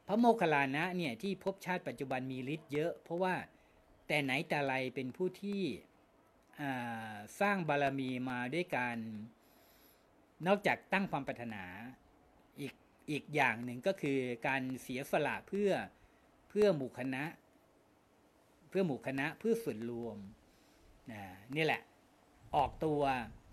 [0.07, 3.35] พระโมคคัลลานะเนี่ยที่พบชาติปัจจุบันมีฤทธิ์เยอะ เพราะว่า
[4.07, 5.61] แต่ไหนแต่ไรเป็นผู้ที่
[7.39, 8.97] สร้างบารมีมาด้วยการ
[10.47, 11.63] นอกจากตั้งความปรารถนา
[12.61, 12.73] อีก
[13.11, 15.71] อีกอย่างหนึ่งก็คือการเสียสละเพื่อ
[16.49, 17.23] เพื่อหมู่คณะ
[18.69, 20.17] เพื่อหมู่คณะเพื่อส่วนรวม
[21.11, 21.23] นะ
[21.55, 21.81] นี่แหละ
[22.55, 23.01] ออกตัว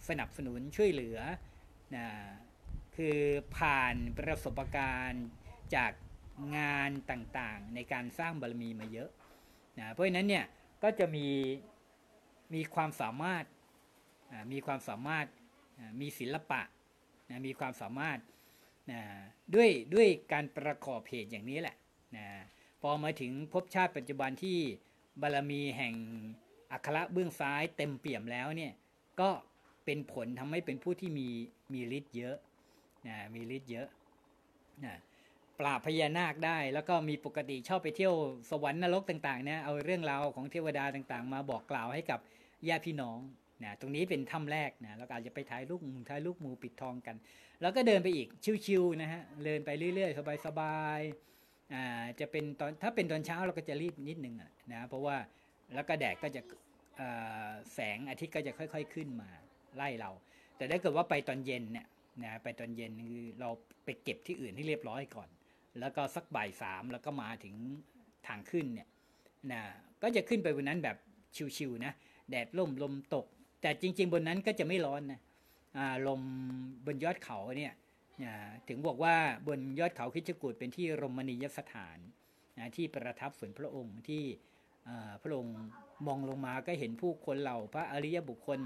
[0.08, 1.18] สนับสนุนช่วยเหลือ
[1.96, 2.06] นะ
[2.96, 3.18] คือ
[3.56, 5.26] ผ่านประสบการณ์
[5.74, 5.92] จาก
[6.56, 9.10] งานต่างๆ ในการสร้างบารมีมาเยอะ
[9.78, 10.44] นะเพราะฉะนั้นเนี่ย
[10.82, 11.28] ก็จะมี
[12.54, 13.44] มีความสามารถ
[14.52, 15.26] มีความสามารถ
[16.00, 16.62] มีศิลปะ
[17.46, 18.18] มีความสามารถ
[19.54, 21.76] ด้วยด้วยการประกอบเหตุอย่างนี้แหละ
[22.16, 22.26] นะ
[22.80, 24.58] พอมาถึงภพชาติปัจจุบันที่
[25.22, 25.94] บารมีแห่ง
[26.72, 28.72] อัคระเบื้องซ้ายเต็มเปี่ยมแล้วเนี่ย
[29.20, 29.30] ก็
[29.84, 31.28] เป็นผลทำให้เป็นผู้ที่มี
[31.72, 32.36] มีฤทธิ์เยอะ
[33.06, 33.88] นะมีฤทธิ์เยอะ
[34.84, 34.94] นะ
[35.58, 38.14] ปราบพญานาคได้ แล้วก็มีปกติชอบไปเที่ยว
[38.50, 42.20] สวรรค์นรกต่างๆเนี่ยเอาเรื่องราวของเทวดาต่างๆ มาบอกกล่าวให้กับ
[42.68, 43.18] ญาติพี่น้อง
[43.64, 47.16] นะตรงนี้เป็นถ้ำแรกนะแล้วก็อาจจะไปถ่ายรูปหมูถ่ายรูปหมูปิดทองกัน
[47.60, 48.28] แล้วก็เดินไปอีก
[48.66, 55.16] ชิวๆนะฮะเดินไปเรื่อย ๆ สบายๆอ่าจะเป็นตอนถ้าเป็นตอนเช้าเราก็จะรีบนิดนึงอะนะเพราะว่า
[55.74, 56.40] แล้วก็แดดก็จะ
[57.00, 59.28] อ่าแสงอาทิตย์ก็จะค่อย ๆขึ้นมา
[59.76, 60.10] ไล่เรา
[60.56, 61.86] แต่ถ้าเกิดว่าไปตอนเย็นเนี่ย
[62.24, 63.50] นะไปตอนเย็นคือเรา
[63.84, 65.28] ไปเก็บที่อื่นให้เรียบร้อยก่อน
[65.80, 67.54] แล้วก็สักบ่ายสามแล้วก็มาถึง
[68.26, 68.88] ทางขึ้นเนี่ย
[69.52, 69.60] นะ
[70.02, 70.96] ก็จะขึ้นไปบนนั้นแบบ
[71.56, 71.92] ชิวๆนะ
[72.30, 73.26] แดดล่มลมตก
[73.62, 75.20] แต่จริง ๆ บนนั้นก็จะไม่ร้อนนะ
[76.06, 76.20] ลม
[76.86, 77.74] บนยอดเขาเนี่ย
[78.68, 79.14] ถึงบอกว่า
[79.48, 81.98] บนยอดเขาคิดจกูดเป็นที่รมณียสถาน
[82.58, 84.22] นะที่ประทับส่วนพระองค์ที่
[85.22, 85.56] พระองค์
[86.06, 88.60] มองลงมาก็เห็นผู้คนเหล่าพระอริยบุคคล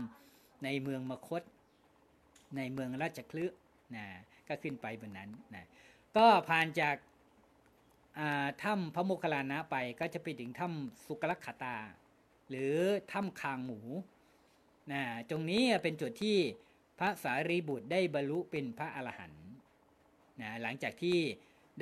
[0.65, 1.43] ในเมืองมคต
[2.57, 3.45] ในเมืองราชคลึ
[3.97, 4.05] นะ
[4.49, 5.67] ก็ขึ้นไปบนนั้นนะ
[6.17, 6.97] ก็ผ่านจาก
[8.63, 11.77] ถ้ำพระโมคคัลลานะไปก็จะไปถึงถ้ำสุกลขตา
[12.51, 12.75] หรือ
[13.13, 13.81] ถ้ำคางหมู
[14.93, 16.37] นะตรงนี้เป็นจุดที่
[16.99, 19.45] พระสารีบุตรได้บรรลุเป็นพระอรหันต์
[20.41, 21.19] นะหลังจากที่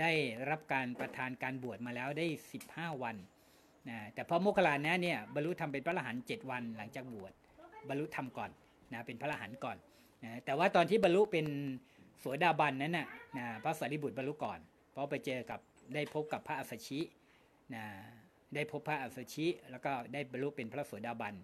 [0.01, 0.11] ได้
[0.51, 2.27] รับการประทานการบวชมาแล้วได้
[2.65, 3.17] 15 วัน
[3.89, 7.33] นะแต่พระโมคคัลลานะเนี่ยบรรลุธรรมเป็นพระอรหันต์7วัน หลังจากบวช
[7.89, 8.51] บรรลุธรรมก่อน
[8.93, 9.77] นะเป็นพระอรหันต์ก่อน
[10.25, 11.47] นะแต่ว่าตอนที่บรรลุเป็น
[12.19, 14.59] โสดาบันนั้นน่ะนะพระสารีบุตรบรรลุก่อน
[14.93, 15.61] เพราะไปเจอกับ
[15.95, 17.01] ได้พบกับพระอัสสชิ
[17.75, 17.85] นะ
[18.55, 21.35] ได้พบพระอัสสชิ แล้วก็ได้บรรลุเป็นพระโสดาบัน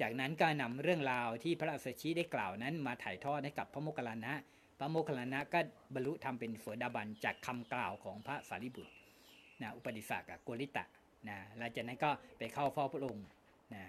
[0.00, 4.32] จากนั้นก็นำเรื่องราวที่พระอัสสชิได้กล่าวนั้นมาถ่ายทอดให้กับพระโมคคัลลานะ
[4.78, 5.60] พระโมคคัลลานะก็
[5.94, 8.92] บรรลุทำเป็นโสดาบันจากคำกล่าวของพระสารีบุตร
[9.62, 10.84] นะอุปนิสักกับโกริตะ
[11.28, 13.26] นะหลังจากนั้นก็ไปเข้าเฝ้าพระองค์
[13.74, 13.82] นะ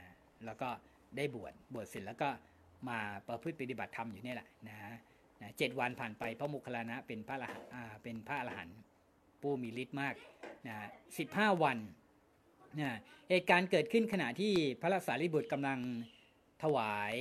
[0.45, 0.69] แล้วก็
[1.17, 2.29] ได้บวชบวชเสร็จแล้วก็
[2.89, 4.77] มาประพฤติปฏิบัติธรรมอยู่นี่แหละนะ
[5.41, 7.65] นะเจ็ดวันผ่านไปพระโมคคัลลานะเป็นพระอรหันต์
[8.03, 8.77] เป็นพระอรหันต์
[9.41, 10.15] ผู้มีฤทธิ์มาก
[10.67, 10.75] นะ
[11.17, 11.77] สิบห้าวัน
[12.79, 12.97] นะ
[13.29, 15.79] เหตุการณ์เกิดขึ้นขณะที่พระสารีบุตรกำลัง
[16.63, 17.15] ถวาย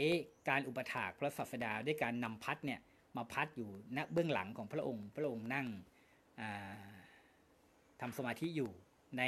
[0.48, 2.80] การอุปถากพระศาสดาด้วยการนำพัดเนี่ย
[3.16, 5.66] มาพัดอยู่ณเบื้องหลังของพระองค์ พระองค์นั่ง
[6.40, 6.80] อ่า
[8.00, 8.70] ทำสมาธิอยู่
[9.18, 9.22] ใน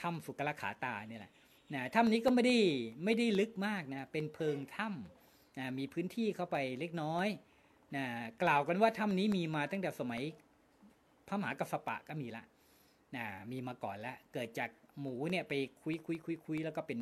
[0.00, 1.32] ถ้ำสุกลขาตาเนี่ยแหละ
[1.74, 2.58] นะถ้ำนี้ก็ไม่ได้
[3.04, 4.88] ไม่ได้ลึกมากนะเป็นเพิงถ้
[5.58, 7.28] นะมีพื้นที่เข้าไปเล็กน้อย
[7.96, 8.04] นะ
[8.42, 10.22] กล่าวกันว่าถ้ำนี้มีมาตั้งแต่สมัย
[11.28, 12.44] พระมหากัสสปะก็มีละ
[13.16, 17.00] นะมีมาก่อนแล้วเกิดจาก หมูเนี่ยไปคุยคุยคุยคุยแล้วก็เป็น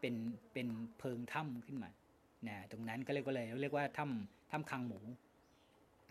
[0.00, 0.14] เป็น
[0.52, 0.68] เป็น
[0.98, 1.90] เพิงถ้ำขึ้นมา
[2.48, 5.00] นะตรงนั้นก็เรียกว่าเลยเรียกว่าถ้ำถ้ำคังหมู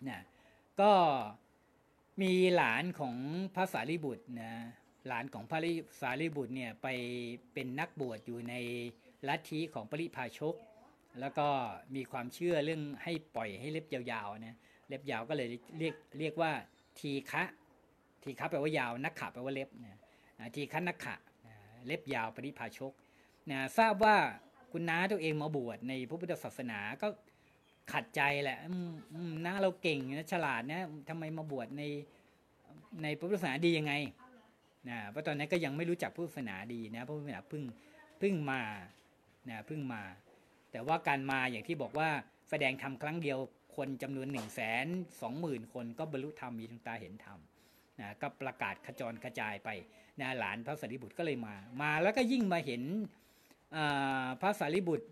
[0.09, 0.19] นะ
[0.81, 0.91] ก็
[2.21, 3.15] มีหลานของ
[3.55, 4.53] พระสารีบุตรนะ
[5.07, 5.59] หลานของพระ
[6.01, 6.87] สารีบุตรเนี่ยไป
[7.53, 8.55] เป็นนักบวชอยู่ใน
[9.27, 10.55] ลัทธิของปริพาชก
[11.19, 11.47] แล้วก็
[11.95, 14.57] มีความเชื่อเรื่องให้ปล่อยให้เล็บยาวๆนะ
[14.87, 16.51] เล็บยาวก็เลยเรียกเรียกว่า
[16.99, 17.43] ทีฆะ
[18.23, 20.00] ทีฆะแปลว่ายาวนักขะแปลว่าเล็บนะอ่า
[20.55, 21.15] ทีฆะนักขะ
[21.85, 22.93] เล็บยาวปริพาชก
[23.51, 24.15] นะทราบว่า
[24.71, 27.07] คุณน้าตัวเองมาบวชในพระพุทธศาสนาก็
[27.93, 28.59] ขัดใจแหละ
[29.45, 31.83] น้าเราเก่งนะฉลาดนะทำไมมาบวชใน
[33.03, 33.93] ในพระพุทธศาสนาดียังไง
[34.89, 37.63] นะเพราะตอนนั้นก็ยังไม่รู้จักพุทธศาสนาดีนะพระพุทธศาสนาเพิ่ง
[38.19, 38.61] เพิ่งมา
[39.49, 40.01] นะเพิ่งมา
[40.71, 42.09] แต่ว่าการมาอย่างที่บอกว่า
[42.49, 43.37] แสดงธรรมครั้งเดียว
[43.75, 44.85] คนจำนวน1นึ่งแสน
[45.21, 47.39] สองหมื่นคนก็บรรลุธรรมมีดวงตาเห็นธรรม
[47.99, 49.69] นะก็ประกาศขจรกระจายไป
[50.19, 52.81] นะหลานพระสารีบุตรก็เลยมา มาแล้วก็ยิ่งมาเห็น
[54.41, 55.07] พระสารีบุตร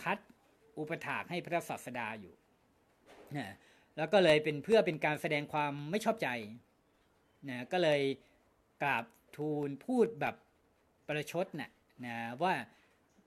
[0.00, 0.18] พัด
[0.78, 2.34] อุปถากให้พระศาสดาอยู่
[3.36, 3.46] นะ
[3.96, 6.28] แล้วก็เลยเป็นเพื่อเป็นการแสดงความไม่ชอบใจ
[7.48, 8.00] นะก็เลย
[8.82, 9.04] กราบ
[9.36, 10.34] ทูลพูดแบบ
[11.06, 11.70] ประชดนะ
[12.06, 12.54] นะว่า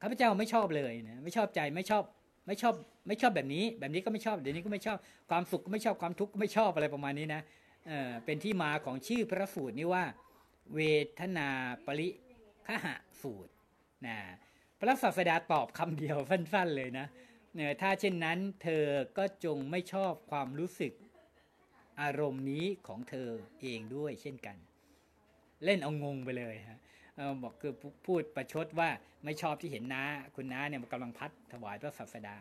[0.02, 2.04] ข้าพเจ้าไม่ชอบเลยนะไม่ชอบใจไม่ชอบ
[2.48, 2.74] ไม่ชอบ
[3.08, 4.98] ไม่ชอบแบบนี้ แบบนี้ก็ไม่ชอบเดี๋ยวนี้ก็ไม่ชอบ
[5.30, 7.42] ความสุขก็ไม่ชอบความทุกข์ก็ไม่ชอบอะไรประมาณนี้นะ
[7.88, 10.04] เออเป็นที่มาของชื่อพระสูตรนี้ว่า
[10.76, 10.82] เว
[11.20, 11.50] ทนา
[11.86, 12.10] ปริ
[12.68, 13.54] คหะสูตร
[14.06, 14.18] นะ
[14.80, 17.08] พระศาสดาตอบคำเดียวสั้นๆเลยนะ
[17.54, 18.86] เนี่ยถ้าเช่นนั้นเธอ
[19.18, 20.94] ก็จงไม่ชอบความรู้สึก
[22.02, 23.30] อารมณ์นี้ของเธอ
[23.62, 24.58] เองด้วยเช่นกัน
[25.66, 26.80] เล่นเอางงไปเลยฮะ
[27.44, 27.74] บอกคือ
[28.06, 28.90] พูดประชดว่า
[29.24, 30.04] ไม่ชอบที่เห็นน้า
[30.36, 32.38] คุณน้าเนี่ยกำลังพัดถวายพระศาสดา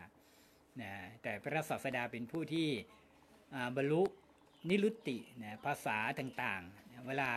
[0.80, 2.68] นะแต่พระศาสดาเป็นผู้ที่
[3.76, 4.02] บรรลุ
[4.68, 7.30] นิรุตตินะภาษาต่างๆ เวลา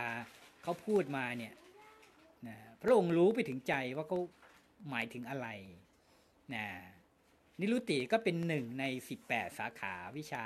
[0.64, 1.52] เขาพูดมาเนี่ย
[2.48, 4.18] นะพระองค์รู้ไปถึงใจว่าเขา
[4.90, 5.48] หมายถึงอะไร
[6.54, 6.66] นะ
[7.60, 8.84] นิรุติก็เป็นหนึ่งใน
[9.22, 10.44] 18 สาขาวิชา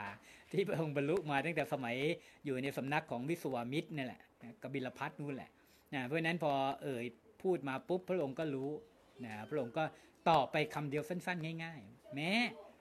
[0.53, 1.97] ที่พระองค์บรรลุมาตั้งแต่สมัย
[2.45, 4.23] อยู่ในสำนักของวิสุวามิตรนี่แหละ
[4.63, 5.51] กบิลพัทนู่นแหละ
[5.95, 6.53] นะเพราะนั้นพอ
[6.83, 7.05] เอ่ย
[7.43, 8.71] พูดมาปุ๊บพระองค์ก็รู้
[9.25, 9.85] นะพระองค์ก็
[10.29, 12.31] ตอบไปคำเดียวสั้น ๆ ง่าย ๆ แม้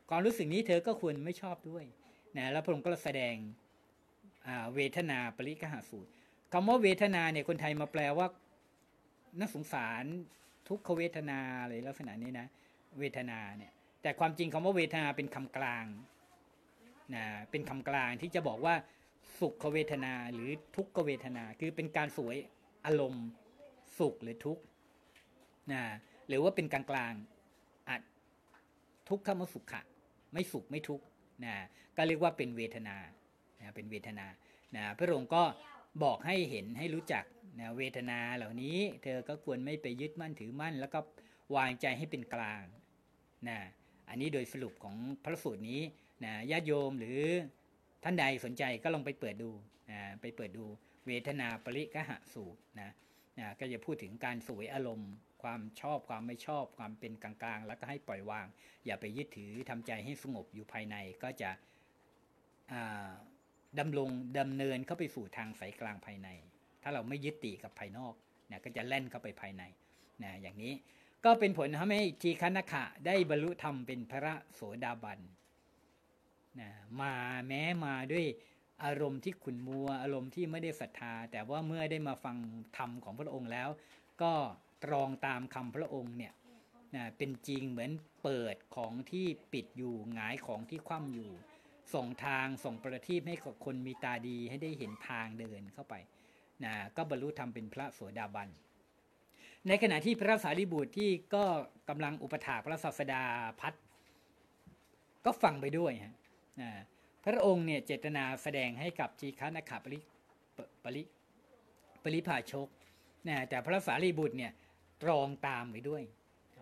[0.09, 1.85] ความรู้สึกนี้เธอก็ควรไม่ชอบด้วย
[2.37, 3.35] นะแล้วพระองค์ก็แสดง
[4.75, 6.11] เวทนาปริกหาสูตร
[6.53, 8.27] คำว่าเวทนาเนี่ยคนไทยมาแปลว่า
[9.39, 10.03] น่าสงสาร
[10.69, 12.47] ทุกขเวทนาอะไรลักษณะนี้นะ
[12.99, 15.85] เวทนาเนี่ย แต่ความจริงคำว่าเวทนาเป็นคำกลาง
[17.15, 18.75] นะเป็นคำกลางที่จะบอกว่า
[19.39, 22.35] สุขเวทนาหรือทุกขเวทนา คือเป็นการสวย
[22.85, 23.25] อารมณ์
[23.99, 24.63] สุขหรือทุกข์
[25.71, 25.81] นะ
[26.27, 27.13] หรือว่าเป็นกลางกลาง
[27.89, 28.01] อาจ
[29.09, 29.81] ทุกขมสุขะ
[30.33, 31.05] ไม่สุขไม่ทุกข์
[31.45, 31.55] นะ
[31.97, 32.97] ก็เรียกว่าเป็นเวทนา
[33.59, 34.25] นะเป็นเวทนา
[34.75, 35.43] นะพระองค์ก็
[36.03, 37.23] บอกให้เห็นให้รู้จัก
[37.59, 40.99] นะเวทนาเหล่านี้ เธอก็ควรไม่ไปยึดมั่นถือมั่น แล้วก็
[41.55, 42.63] วางใจให้เป็นกลาง
[43.49, 43.59] นะ
[44.09, 45.81] อันนี้โดยสรุปของพระสูตรนี้
[46.25, 47.21] นะญาติโยมหรือ
[48.03, 49.51] ท่านใดสนใจก็ลองไปเปิดดู
[49.91, 50.65] นะไปเปิดดู
[51.07, 52.89] เวทนาปริกหะสูตรนะ
[53.39, 55.11] นะก็จะพูดถึงการสวยอารมณ์
[55.43, 58.47] ความชอบความไม่ชอบความเป็นกลางๆ แล้วก็ให้ปล่อยวาง
[58.85, 61.49] อย่าไปยึดถือทำใจให้สงบอยู่ภายในก็จะ
[62.71, 63.09] อ่า
[63.79, 64.09] ดำรง
[64.39, 66.29] ดำเนินเข้าไปสู่ทางสายกลางภายใน
[66.83, 68.13] ถ้าเราไม่ยึดติกับภายนอก
[68.51, 69.63] นะก็จะแล่นเข้าไปภายใน
[70.23, 70.73] นะอย่างนี้
[71.25, 75.19] ก็เป็นผลทำให้ทีคณขะได้บรรลุธรรมเป็นพระโสดาบัน
[76.59, 76.69] นะ
[77.01, 77.13] มา
[77.47, 78.25] แม้มาด้วย
[78.83, 82.37] อารมณ์ที่ขุนมัว อารมณ์ที่ไม่ได้ศรัทธา แต่ว่าเมื่อได้มาฟัง
[82.77, 83.69] ธรรมของพระองค์แล้ว
[84.21, 84.33] ก็
[84.83, 86.33] ตรองตามคำพระองค์เนี่ย
[86.95, 87.91] นะเป็นจริงเหมือน
[88.23, 91.31] เปิดของที่ปิดอยู่หงายของที่คว่ำอยู่
[91.93, 95.95] ส่งทางส่งประทีปให้กับคนมีตาดีให้ได้เห็นทางเดินเข้าไป
[96.63, 98.49] นะก็บรรลุธรรมเป็นพระโสดาบัน
[99.67, 101.43] ในขณะที่พระสารีบุตรที่ก็
[101.89, 103.23] กำลังอุปถากพระศาสดา
[103.59, 103.73] พัด
[105.25, 106.13] ก็ฟังไปด้วยฮะ
[107.25, 109.99] พระองค์เนี่ยเจตนาแสดงให้กับจีคานาคาปริ
[110.57, 111.03] ปปริ
[112.03, 112.67] ปริภาชก
[113.27, 114.51] นะแต่พระสารีบุตรเนี่ย
[115.03, 116.03] ตรองตามไปด้วย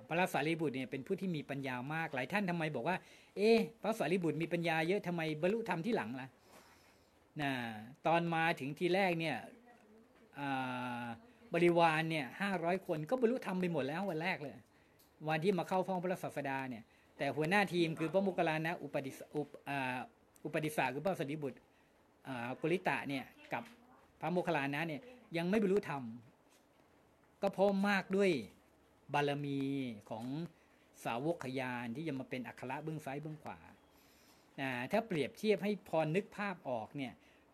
[0.10, 2.98] พระสารีบุตรเนี่ยเป็นผู้ที่มีปัญญามาก หลายท่านทำไมบอกว่า
[3.38, 6.28] เอ๊พระสารีบุตรมีปัญญาเยอะทำไมบรรลุธรรมที่หลังล่ะ
[7.42, 7.52] นะ
[8.08, 9.36] ตอนมาถึงทีแรกเนี่ย
[11.54, 14.56] บริวารเนี่ยห้าร้อยคนก็บรรลุธรรมไปหมดแล้ววันแรกเลย
[15.30, 16.84] วันที่มาเข้าฟ้องพระศาสดาเนี่ย
[17.18, 19.48] แต่หัวหน้าทีมคือพระมุกลานะอุปดิสอุป
[20.46, 21.60] อุปดิสาคือพระสารีบุตร
[22.60, 23.64] กุลิตะเนี่ยกับ
[24.22, 25.02] พระโมคคัลลานะเนี่ย
[25.38, 26.04] ยังไม่บรรลุธรรม
[27.42, 28.32] ก็เพราะมากด้วย
[29.14, 29.60] บารมี
[30.10, 30.26] ของ
[31.06, 33.60] สาวกขยานที่จะมาเป็นอัคระเบื้องซ้ายเบื้องขวา
[34.92, 37.14] ถ้าเปรียบเทียบให้พรนึกภาพออกเนี่ย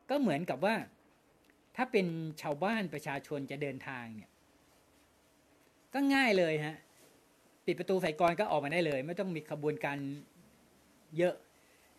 [0.09, 0.75] ก็เหมือนกับว่า
[1.75, 2.07] ถ้าเป็น
[2.41, 4.29] ชาวบ้านประชาชนจะเดินทางเนี่ย
[5.93, 6.77] ก็ง่ายเลยฮะ
[7.65, 9.97] ปิดประตูใส่กรก็ออกมาได้เลย ไม่ต้องมีขบวนการ
[11.17, 11.35] เยอะ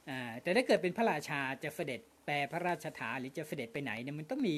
[0.09, 4.57] อ่าแต่ถ้าเกิดเป็นพระราชาจะเสด็จแปลพระราชถาหรือจะเสด็จไปไหนเนี่ยมันต้องมี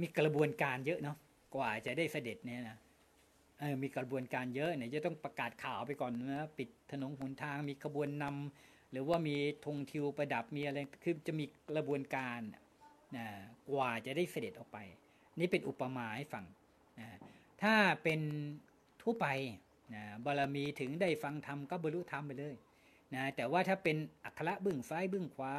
[0.00, 1.16] มีกระบวนการเยอะเนาะ
[1.54, 2.78] กว่าจะได้เสด็จเนี่ยนะ
[3.82, 12.40] มีกระบวนการเยอะเนี่ยจะต้องประกาศข่าวไปก่อนนะปิดถนนหนทางมีขบวนนำหรือว่ามีธงทิวประดับมีอะไรคือจะมีกระบวนการ
[13.16, 13.26] นะ
[13.70, 14.78] กว่าจะได้เสด็จออกไป
[15.38, 16.44] นี่เป็นอุปมาให้ฟัง
[17.00, 17.08] นะ
[17.62, 18.20] ถ้าเป็น
[19.02, 19.26] ทั่วไป
[19.94, 22.54] นะบารมีถึงได้ฟังธรรมก็บรรลุธรรมไปเลย
[23.14, 25.54] นะแต่ว่าถ้าเป็นอัคระเบื้องซ้ายเบื้องขวา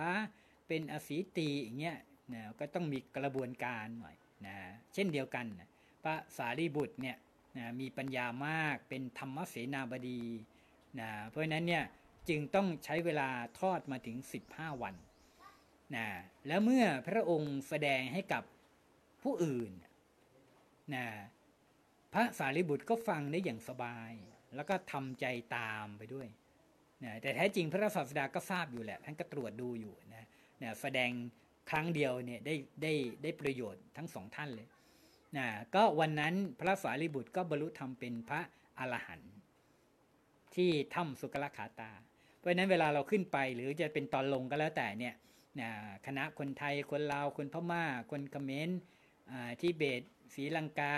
[0.67, 1.97] เป็นอสีตีอย่างเงี้ย
[2.33, 4.55] นะก็ต้องมีกระบวนการหน่อยนะ
[4.93, 5.69] เช่นเดียวกันนะ
[6.03, 7.17] พระสารีบุตรเนี่ย
[7.57, 10.21] นะมีปัญญามากเป็นธรรมเสนาบดี
[10.99, 11.83] นะเพราะนั้นเนี่ย
[12.29, 14.17] จึงต้องใช้เวลาทอดมาถึง
[14.49, 14.95] 15 วัน
[15.95, 16.07] นะ
[16.47, 18.43] แล้วเมื่อพระองค์แสดงให้กับ
[19.23, 19.71] ผู้อื่น
[20.95, 21.05] นะ
[22.13, 24.11] พระสารีบุตรก็ฟังได้อย่างสบาย
[24.55, 25.25] แล้วก็ทำใจ
[25.57, 26.27] ตามไปด้วย
[27.03, 30.25] นะแต่แท้จริงพระศาสดาก็ทราบอยู่แหละท่านก็ตรวจดูอยู่นะ
[30.61, 31.11] นะแสดง
[31.69, 34.67] ครั้งเดียวเนี่ยได้ได้ได้ประโยชน์ทั้งสองท่านเลย
[35.37, 38.41] นะก็วันนั้นพระสารีบุตรก็บรรลุธรรมเป็นพระ
[38.79, 39.33] อรหันต์
[40.55, 41.91] ที่ถ้ำสุกลขาตา
[42.37, 45.15] เพราะฉะนั้นเวลาเราขึ้นไปหรือจะเป็นตอนลงก็แล้วแต่เนี่ย
[45.61, 45.69] นะ
[46.05, 48.69] คณะคนไทยคนลาวคนพม่า คนเขมร
[49.61, 50.01] ที่เบต
[50.33, 50.95] ศรีลังกา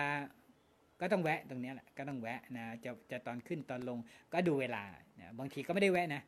[1.00, 3.98] ก็ต้องแวะตรงนี้แหละก็ต้องแวะนะจะจะตอนขึ้นตอนลง
[4.34, 4.84] ก็ดูเวลา
[5.20, 6.22] นะบางทีก็ไม่ได้แวะนะ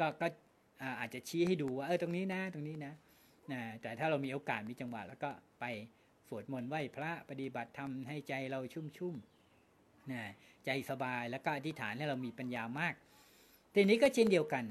[0.00, 0.26] ก็ก็
[1.00, 2.92] อาจจะชี้ให้ดูว่าเออตรงนี้นะตรงนี้นะ
[3.52, 5.30] นะแต่ถ้าเรามีโอกาสมีจังหวะแล้วก็
[5.60, 5.64] ไป
[6.28, 9.14] สวดมนต์ไหว้พระปฏิบัติธรรมให้ใจเราชุ่มชุ่ม
[10.12, 10.22] นะ
[10.64, 12.94] ใจสบายแล้วก็อธิษฐานให้เรามีปัญญามาก
[13.74, 14.64] ทีนี้ก็เช่นเดียวกัน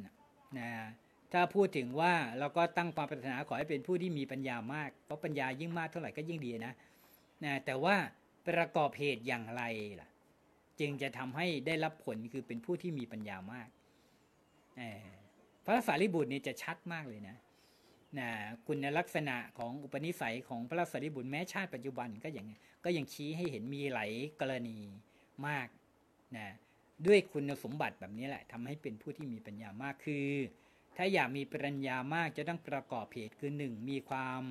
[0.59, 0.69] นะ
[1.33, 6.73] ถ้าพูดถึงว่าเราก็ตั้งความปรารถนาขอให้เป็นผู้ที่มีปัญญามาก เพราะปัญญายิ่งมากเท่าไหร่ก็ยิ่งดีนะ
[7.43, 7.95] นะแต่ว่า
[8.47, 9.63] ประกอบเหตุอย่างไร
[10.01, 10.09] ล่ะ
[10.79, 13.67] จึงจะทำให้ได้รับผลคือเป็นผู้ที่มีปัญญามาก
[15.65, 17.35] พระสารีบุตรนี่จะชัดมากเลยนะ
[18.19, 18.29] นะ
[18.67, 22.47] คุณลักษณะของอุปนิสัยของพระสารีบุตรแม้ชาติปัจจุบันก็อย่าง
[22.83, 24.77] ก็ยังชี้ให้เห็นมีหลายกรณี
[25.47, 25.67] มาก
[26.37, 26.47] นะ
[27.05, 30.27] ด้วยคุณสมบัติแบบนี้แหละทำให้เป็นผู้ที่มีปัญญามากคือ
[30.97, 34.41] ถ้าอยากมีปัญญามากจะต้องประกอบเหตุคือหนึ่งมีความ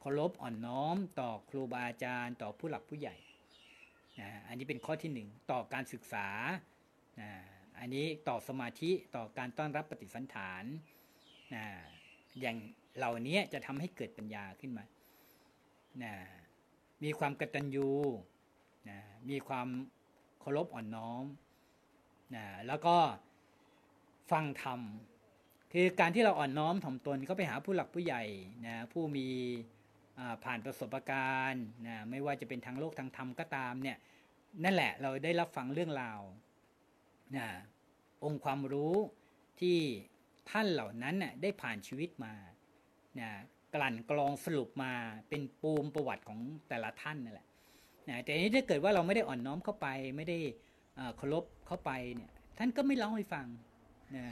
[0.00, 3.16] เคารพอ่อนน้อม ต่อครูบาอาจารย์ ต่อผู้หลักผู้ใหญ่
[4.20, 6.28] นะอันนี้เป็นข้อที่หนึ่งต่อการศึกษา
[7.20, 7.30] นะ
[7.78, 10.64] อันนี้ต่อสมาธิต่อการต้อนรับปฏิสันฐาน
[11.54, 11.64] นะ
[12.40, 12.56] อย่าง
[12.96, 14.84] เหล่านี้จะทำให้เกิดปัญญาขึ้นมา
[16.02, 16.14] นะ
[17.04, 17.90] มีความกตัญญู
[18.90, 18.98] นะ
[19.30, 19.68] มีความ
[20.40, 21.24] เคารพอ่อนน้อม
[22.34, 22.96] นะแล้วก็
[24.30, 24.80] ฟังธรรม
[25.72, 28.22] คือการที่เราอ่อนน้อมถ่อมตนก็ไปหาผู้หลักผู้ใหญ่
[28.66, 29.28] นะผู้มี
[30.44, 33.98] ผ่านประสบการณ์นะไม่ว่าจะเป็นทางโลกทางธรรมก็ตามเนี่ย
[34.64, 36.20] นั่นแหละเราได้รับฟังเรื่องราว
[37.36, 37.48] นะ
[38.24, 38.94] องค์ความรู้
[39.60, 39.78] ที่
[40.50, 42.34] ท่านเหล่านั้นน่ะได้ผ่านชีวิตมา
[43.18, 43.30] นะ
[43.74, 44.92] กลั่นกรองสรุปมา
[45.28, 47.46] เป็นปูมประวัติของแต่ละท่านนั่นแหละ
[48.08, 50.38] นะแต่นี้ถ้าเกิดว่าเราไม่ได้อ่อนน้อมเข้าไปไม่ได้
[51.16, 53.46] เคารพเข้าไปเนี่ยท่านก็ไม่เล่าให้ฟัง
[54.16, 54.26] นะ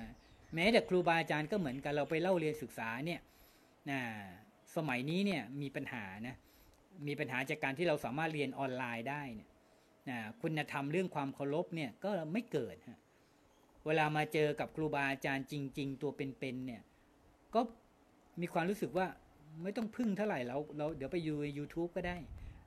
[0.55, 3.21] แม้แต่ครูบาอาจารย์ก็เหมือนกันเราไปเล่าเรียนศึกษาเนี่ย
[3.91, 4.01] นะ
[4.77, 6.37] สมัยนี้เนี่ยมีปัญหานะ
[7.07, 9.49] มีปัญหาจากการที่เราสามารถเรียนออนไลน์ได้เนี่ย
[10.11, 12.99] นะคุณธรรมเรื่องความเคารพเนี่ยก็ไม่เกิดฮะ
[13.87, 16.83] เวลามาเจอกับครูบาอาจารย์จริง ๆ ตัวเป็นๆเนี่ย
[17.55, 17.61] ก็
[18.41, 19.07] มีความรู้สึกว่า
[19.63, 22.17] ไม่ต้องพึ่งเท่าไหร่เราเราเดี๋ยวไปยู YouTube ก็ได้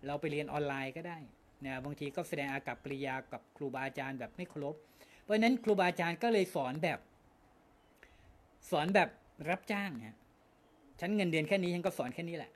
[0.07, 1.17] เราไปเรียนออนไลน์ก็ได้
[1.65, 4.75] นะบางทีก็แสดงอากับปริยากับครูบาอาจารย์แบบไม่เคารพ
[5.21, 6.99] เพราะฉะนั้นครูบาอาจารย์ก็เลยสอนแบบ
[8.71, 9.10] สอนแบบ
[9.49, 10.17] รับจ้างฮะ
[10.99, 12.51] ฉันเงินเดือนแค่นี้ฉันก็สอนแค่นี้แหละ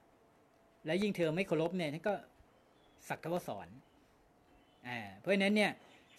[0.86, 2.14] แล้วยิ่งเธอไม่เคารพเนี่ยฉันก็
[3.08, 3.68] สักแต่ว่าสอน
[4.88, 5.72] อ่าเพราะฉะนั้นเนี่ย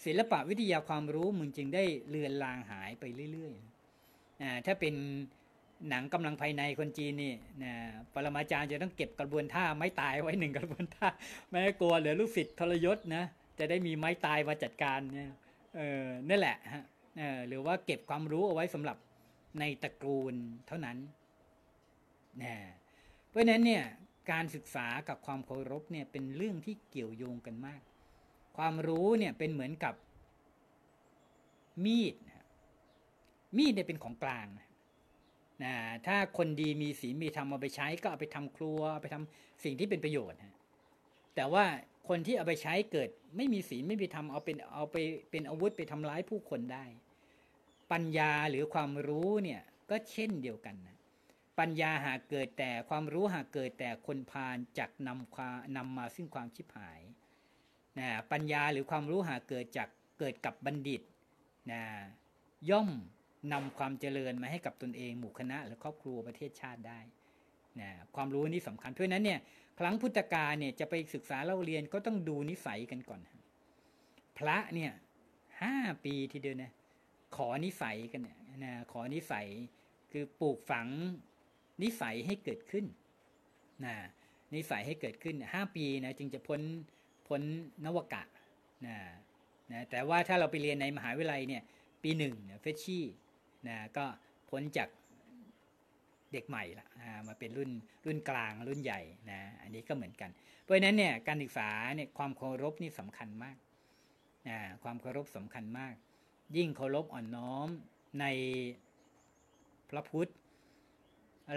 [0.04, 4.94] ศิลปะวิทยาความรู้มึงจึงได้เลือนลางหายไปเรื่อยๆอ่าถ้าเป็น
[5.88, 7.72] หนังกำลังภายในคนจีนนี่นะ
[8.14, 11.08] ปรมาจารย์จะต้องเก็บกระบวนท่าไม้ตายไว้หนึ่งกระบวนท่า
[11.48, 13.24] ไม่กลัวเหลือลูกศิษย์ทรยศนะ
[13.58, 15.30] จะได้มีไม้ตายมาจัดการเนี่ย
[15.76, 16.84] เออนั่นแหละฮะ
[17.18, 18.96] เออหรือว่าเก็บความรู้เอาไว้สำหรับ
[19.58, 20.34] ในตระกูล
[20.66, 20.96] เท่านั้น
[22.42, 22.54] นะ
[23.28, 23.84] เพราะฉะนั้นเนี่ย
[24.30, 27.80] การศึกษากับความเคารพเนี่ยเป็นเรื่องที่เกี่ยวโยงกันมาก
[28.56, 29.94] ความรู้เนี่ยเป็นเหมือนกับ
[31.84, 32.14] มีด
[33.56, 34.65] มีดเนี่ยเป็นของกลางนะ
[35.62, 35.74] นะ
[36.06, 40.38] ถ้าคนดีมีศีลมีธรรมเอาไปใช้ก็เอาไปทำครัวเอาไปทำสิ่งที่เป็นประโยชน์
[41.34, 41.64] แต่ว่า
[42.08, 44.96] คนที่เอาไปใช้เกิด ไม่มีศีลไม่มีธรรมเอาเป็นเอาไป
[45.30, 46.84] เป็นอาวุธไปทำร้ายผู้คนได้
[47.92, 50.96] ปัญญาหรือความรู้เนี่ยก็เช่นเดียวกันนะ
[51.58, 57.00] ปัญญาหากเกิดแต่ความรู้หากเกิดแต่คนพาลจักนำความนำมาซึ่งความชิบหาย
[57.98, 59.88] นะปัญญาหรือความรู้หากเกิดจาก
[60.18, 61.02] เกิดกับบัณฑิต
[61.72, 61.82] นะ
[62.70, 62.90] ย่อม
[63.52, 67.00] นำความเจริญมาให้กับตนเองหมู่คณะหรือครอบครัวประเทศชาติได้
[67.80, 69.40] นะความรู้นี่สำคัญเพราะฉะนั้นเนี่ย
[69.78, 73.20] ครั้งพุทธกาลเนี่ยจะไปศึกษาเล่าเรียนก็ต้องดูนิสัยกันก่อน
[74.38, 74.92] พระเนี่ย
[75.62, 76.72] ห้าปีทีเดียวนะ
[77.36, 79.46] ขอนิสัยกันเนี่ยนะขอนิสัย
[80.12, 80.88] คือปลูกฝัง
[81.82, 82.84] นิสัยให้เกิดขึ้น
[83.84, 83.94] นะ
[84.54, 86.60] นิสัยให้เกิดขึ้นห้าปีนะจึงจะพ้น
[87.28, 87.42] พ้น
[87.84, 88.22] นวกะ
[88.86, 88.96] นะ
[89.72, 91.62] นะแต่ว่าถ้าเราไปเรียนในมหาวิทยาลัยเนี่ย
[92.02, 93.04] ปีหนึ่งเฟชชี่
[93.68, 94.04] นะก็
[94.50, 94.88] พ้นจาก
[96.32, 97.70] เด็กใหม่ละนะมาเป็นรุ่น
[98.06, 99.00] รุ่นกลางรุ่นใหญ่
[99.30, 100.30] นะอันนี้ก็เหมือนกัน
[100.62, 103.56] เพราะฉะนั้นเนี่ยการศึกษาเนี่ยความเคารพนี่สำคัญมาก
[104.48, 105.94] นะความเคารพสำคัญมาก
[106.56, 107.68] ยิ่งเคารพอ่อนน้อม
[108.20, 108.24] ใน
[109.90, 110.30] พระพุทธ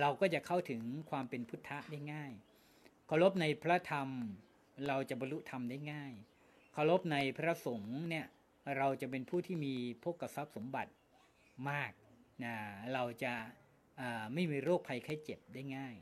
[0.02, 2.32] เราก็จะเข้าถึงความเป็นพุทธะได้ง่าย
[3.08, 4.08] เคารพในพระธรรม
[4.88, 6.13] เราจะบรรลุธรรมได้ง่าย
[6.74, 8.26] เคารพในพระสงฆ์เนี่ย
[8.78, 10.91] เราจะเป็นผู้ที่มีพกทรัพย์สมบัติ
[11.69, 11.91] มาก
[12.43, 12.56] นะ
[12.93, 13.34] เราจะ
[14.34, 15.95] ไม่มีโรคภัยไข้เจ็บได้ง่าย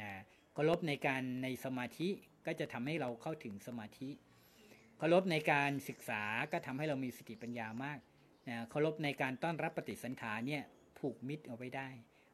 [0.00, 0.10] นะ
[0.52, 2.08] เคารพในการในสมาธิ
[2.46, 4.10] ก็จะทำให้เราเข้าถึงสมาธิ
[4.98, 7.98] เคารพในการศึกษาก็ทำให้เรามีสติปัญญามาก
[8.48, 10.62] นะเคารพในการต้อนรับปฏิสันฐานเนี่ย
[10.98, 11.88] ผูกมิตรเอาไว้ได้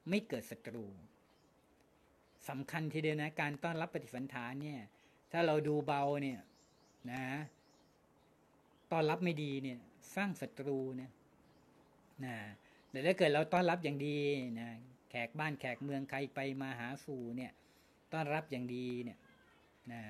[0.09, 0.87] ไม่เกิดศัตรู
[2.49, 4.81] สำคัญทีเดียวนะการต้อนรับปฏิสันฐานเนี่ย
[5.33, 6.41] ถ้าเราดูเบาเนี่ย
[7.11, 7.25] นะ
[8.93, 9.79] ต้อนรับไม่ดีเนี่ย
[10.15, 11.13] สร้างศัตรูเนี่ย
[12.25, 12.37] นะ
[12.95, 14.19] แต่ถ้าเกิดเราต้อนรับอย่างดี
[14.61, 14.69] นะ
[15.11, 17.53] แขกบ้านแขกเมืองใครไปมาหาสู่เนี่ย
[18.13, 19.19] ต้อนรับอย่างดีเนี่ย
[19.93, 20.03] นะ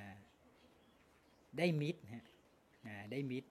[1.59, 2.25] ได้มิตรฮะ
[2.87, 3.49] นะได้มิตร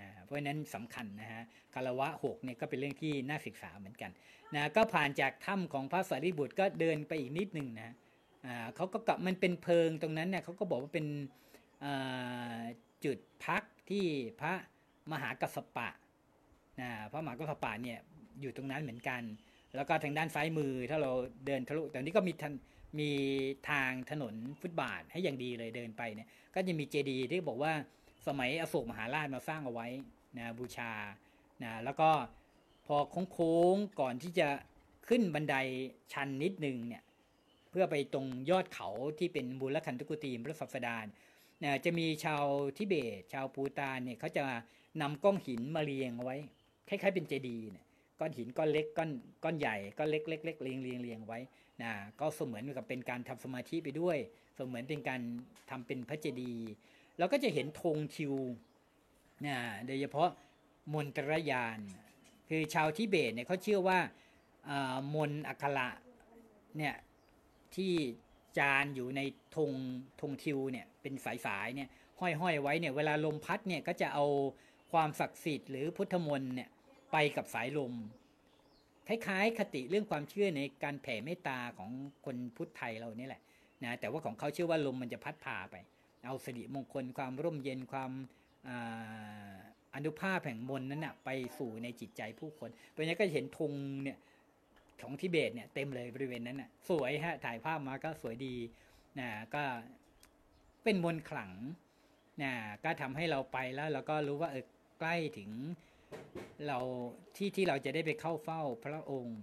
[0.00, 1.42] นะเพราะฉะนั้นสำคัญนะฮะ
[1.74, 4.10] คารวะหกเนี่ยก็เป็นเรื่องที่น่าศึกษาเหมือนกัน
[4.54, 7.94] นะก็ผ่านจากถ้ำของพระสารีบุตรก็เดินไปอีกนิดหนึ่งนะ
[8.46, 11.06] อ่าเขาก็กลับมันเป็นเพิงตรงนั้นเนี่ยเขาก็บอกว่าเป็น
[13.04, 14.04] จุดพักที่
[14.40, 14.52] พระ
[15.12, 15.88] มหากัสปะ
[16.80, 18.00] นะพระมหากัสปะเนี่ย
[18.40, 19.22] อยู่ตรงนั้นเหมือนกัน
[19.76, 21.12] แล้วก็ทางด้านซ้ายมือถ้าเรา
[21.46, 22.52] เดินทะลุแต่นี้ก็มีทัน
[23.00, 23.10] มี
[23.70, 27.72] ทางถนนฟุตบาทให้อย่างดีเลยเดินไปเนี่ยก็จะมีเจดีย์ที่บอกว่า
[28.26, 29.88] สมัยอโศกมหาราชมาสร้างเอาไว้
[30.36, 30.92] นะบูชา
[31.62, 32.10] นะแล้วก็
[32.86, 32.96] พอ
[33.32, 34.48] โค้งๆก่อนที่จะ
[35.08, 35.54] ขึ้นบันได
[36.12, 37.02] ชันนิดนึงเนี่ย
[37.70, 41.06] เพื่อไปตรงยอดเขาที่เป็นบุรคันตุกุตีมพระสัสดาน
[41.64, 42.44] นะจะมีชาว
[42.76, 44.44] ทิเบต ชาวปูตานเนี่ยเขาจะ
[45.00, 46.36] นำก้องหินมาเรียงเอาไว้
[46.88, 47.84] คล้ายๆเป็นเจดีย์เนี่ย
[48.24, 49.10] ก้อนหินก้อนเล็กก้อน
[49.44, 51.38] ก้อนใหญ่ก้อนเล็กเล็กเล็กเรียงเรียงเรียงไว้
[51.82, 54.18] นะก็เสมือนกับเป็นการทำสมาธิไปด้วย
[54.56, 55.20] เสมือนเป็นการ
[55.70, 56.68] ทำเป็นพระเจดีย์
[57.18, 58.34] เราก็จะเห็นธงทิว
[59.46, 59.56] นะ
[59.86, 60.30] โดยเฉพาะ
[60.94, 61.78] มนตรยาน
[62.48, 63.98] คือชาวทิเบตเนี่ยเขาเชื่อว่า
[65.14, 65.88] มนอัคระ
[66.78, 66.94] เนี่ย
[67.76, 67.92] ที่
[68.58, 69.20] จานอยู่ใน
[69.56, 69.70] ธง
[70.20, 71.14] ธงทิวเนี่ยเป็น
[71.46, 71.88] สายๆเนี่ย
[72.20, 74.26] ห้อยๆไว้เนี่ยเวลาลมพัดเนี่ยก็จะเอา
[74.92, 76.70] ความศักดิ์สิทธิ์หรือพุทธมนต์เนี่ย
[77.14, 77.94] ไปกับสายลม
[79.08, 81.90] คล้ายๆ คติเรื่องความเชื่อในการแผ่เมตตาของ
[82.24, 83.42] คนพุทธไทยเรานี่แหละ
[83.84, 85.76] นะแต่ว่าของเขาเชื่อว่าลมมันจะพัดพาไป
[86.24, 88.10] เอาสิริมงคลความร่มเย็นความ
[89.94, 93.72] อนุภาพแห่งมนนั้นนะไปสู่ในจิตใจผู้คนเพราะงั้นก็เห็นธง
[94.02, 94.18] เนี่ย
[95.02, 98.54] ของทิเบตเนี่ยเต็มเลยบริเวณนั้นนะสวยฮะถ่ายภาพมาก็สวยดี
[99.20, 99.62] นะก็
[100.84, 101.52] เป็นมนขลัง
[102.42, 102.52] นะ
[102.84, 104.64] ก็ทำให้เราไปแล้วเราก็รู้ว่าเออ
[105.00, 105.50] ใกล้ถึง
[106.66, 106.78] เรา
[107.36, 109.40] ที่ที่เราจะได้ไปเข้าเฝ้าพระองค์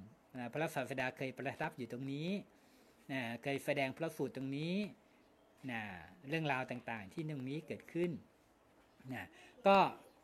[0.52, 2.30] พระศาสดาเคยประทับอยู่ตรงนี้
[3.44, 4.76] เคยแสดงพระสูตรตรงนี้
[5.72, 5.82] นะ
[6.30, 8.12] เรื่องราวต่างๆ ที่ตรงนี้เกิดขึ้น
[9.14, 9.26] นะ
[9.68, 9.78] ก็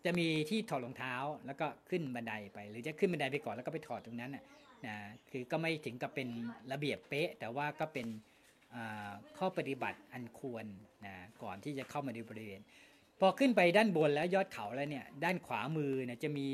[0.05, 4.97] จะมีที่ถอดรองเท้าแล้วก็ขึ้นบันไดไป หรือจะขึ้นบันไดไปก่อนแล้วก็ไปถอดตรงนั้นนะ
[5.31, 6.29] คือก็ไม่ถึงกับเป็น
[6.71, 8.07] ระเบียบเป๊ะ แต่ว่าก็เป็น
[9.37, 10.65] ข้อปฏิบัติอันควร
[11.05, 12.61] นะก่อนที่จะเข้ามาในบริเวณ
[13.19, 16.47] พอขึ้นไปด้านบนแล้วยอดเขาแล้วเนี่ยด้านขวามือเนี่ยจะมี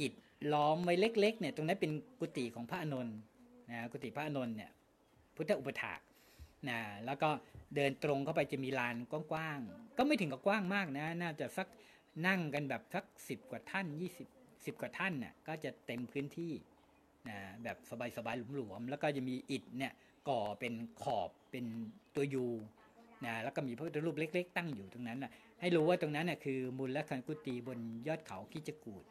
[0.00, 0.12] อิฐ
[0.52, 3.08] ล้อมไว้เล็กๆเนี่ยตรงนั้นเป็นกุฏิของพระอนุน
[3.70, 4.70] นะกุฏิพระอนุนเนี่ย
[5.36, 6.00] พุทธอุปถาก
[6.68, 7.28] นะแล้วก็
[7.74, 11.68] เดินตรงเข้าไปจะมีลานกว้างๆก็ไม่ถึงกับกว้างมากนะน่าจะสัก
[12.26, 14.28] นั่งกันแบบสักสิบกว่าท่านยี่สิบ
[14.66, 16.52] สิบกว่าท่านน่ะก็จะเต็มพื้นที่
[17.28, 17.76] นะแบบ
[18.16, 19.92] สบายๆหลวมๆแล้วก็จะมีอิฐเนี่ย
[20.28, 21.64] ก่อเป็นขอบเป็น
[22.14, 22.46] ตัวยู
[23.24, 25.32] นะแล้วก็มีพระพุทธรูปเล็ก ๆ ตั้งอยู่ตรงนั้นนะ
[25.64, 29.04] ให้รู้ว่าตรงนั้นนะคือมูลละคันกุฏิบนยอดเขากิจกูด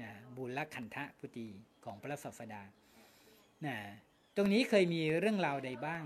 [0.00, 1.46] นะมูลละคันทะกุฏิ
[1.84, 2.62] ของพระศาสดา
[3.66, 3.76] นะ
[4.36, 6.04] ตรงนี้เคยมีเรื่องราวใดบ้าง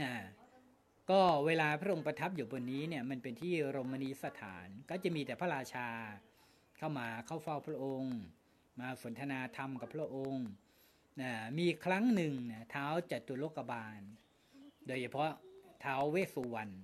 [0.00, 0.12] นะ
[1.10, 5.88] ก็เวลาพระองค์ประทับอยู่บนนี้เนี่ยมันเป็นที่รมณีสถานก็จะมีแต่พระราชา
[6.76, 8.16] เข้ามาเข้าเฝ้าพระองค์
[8.80, 10.46] มาสนทนาธรรมกับพระองค์
[11.20, 14.00] นะมีครั้งหนึ่งนะเท้าจัตุโลกบาล
[14.86, 15.30] โดยเฉพาะ
[15.80, 16.74] เท้าเวสุวรรณ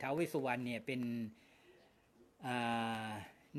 [0.00, 1.00] ท้าเวสุวรรณเนี่ยเป็น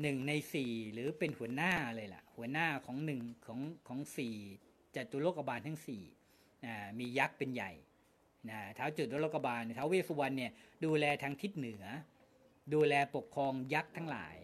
[0.02, 4.36] หนึ่งในสี่หรือเป็นหัวหน้าเลยล่ะ หัวหน้าของหนึ่งของของสี่
[4.96, 6.02] จตุโลกบาลทั้งสี่
[6.98, 7.72] มียักษ์เป็นใหญ่
[8.50, 10.52] นะเท้าจุดโลกบาลเท้าเวสสุวรรณเนี่ย
[10.84, 11.84] ดูแลทางทิศเหนือ
[12.74, 14.36] ดูแลปกครองยักษ์ทั้งหลาย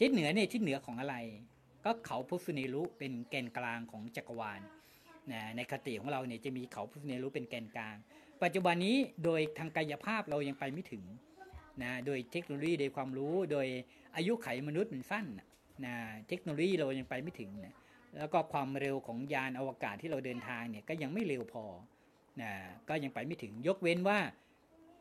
[0.00, 1.16] ทิศเหนือเนี่ยทิศเหนือของอะไร
[1.84, 4.60] ก็เขาพุสุเนรุเป็นแกนกลางของจักรวาล
[5.32, 7.96] นะในคติของเราเนี่ยจะมีเขาพุสุเนรุเป็นแกนกลาง
[8.42, 11.04] ปัจจุบันนี้โดยทางกายภาพเรายังไปไม่ถึง
[11.82, 13.66] นะโดยเทคโนโลยีโดยความรู้โดย
[14.16, 15.46] อายุไขมนุษย์มันสั้นนะ
[15.84, 15.94] นะ
[16.28, 17.74] เทคโนโลยีเรายังไปไม่ถึงนะ
[18.16, 21.64] แล้วก็ความเร็วของยานอวกาศที่เราเดินทางเนี่ยก็ยังไม่เร็วพอ
[22.42, 22.52] นะ
[22.88, 24.18] ก็ยังไปไม่ถึงยกเว้นว่า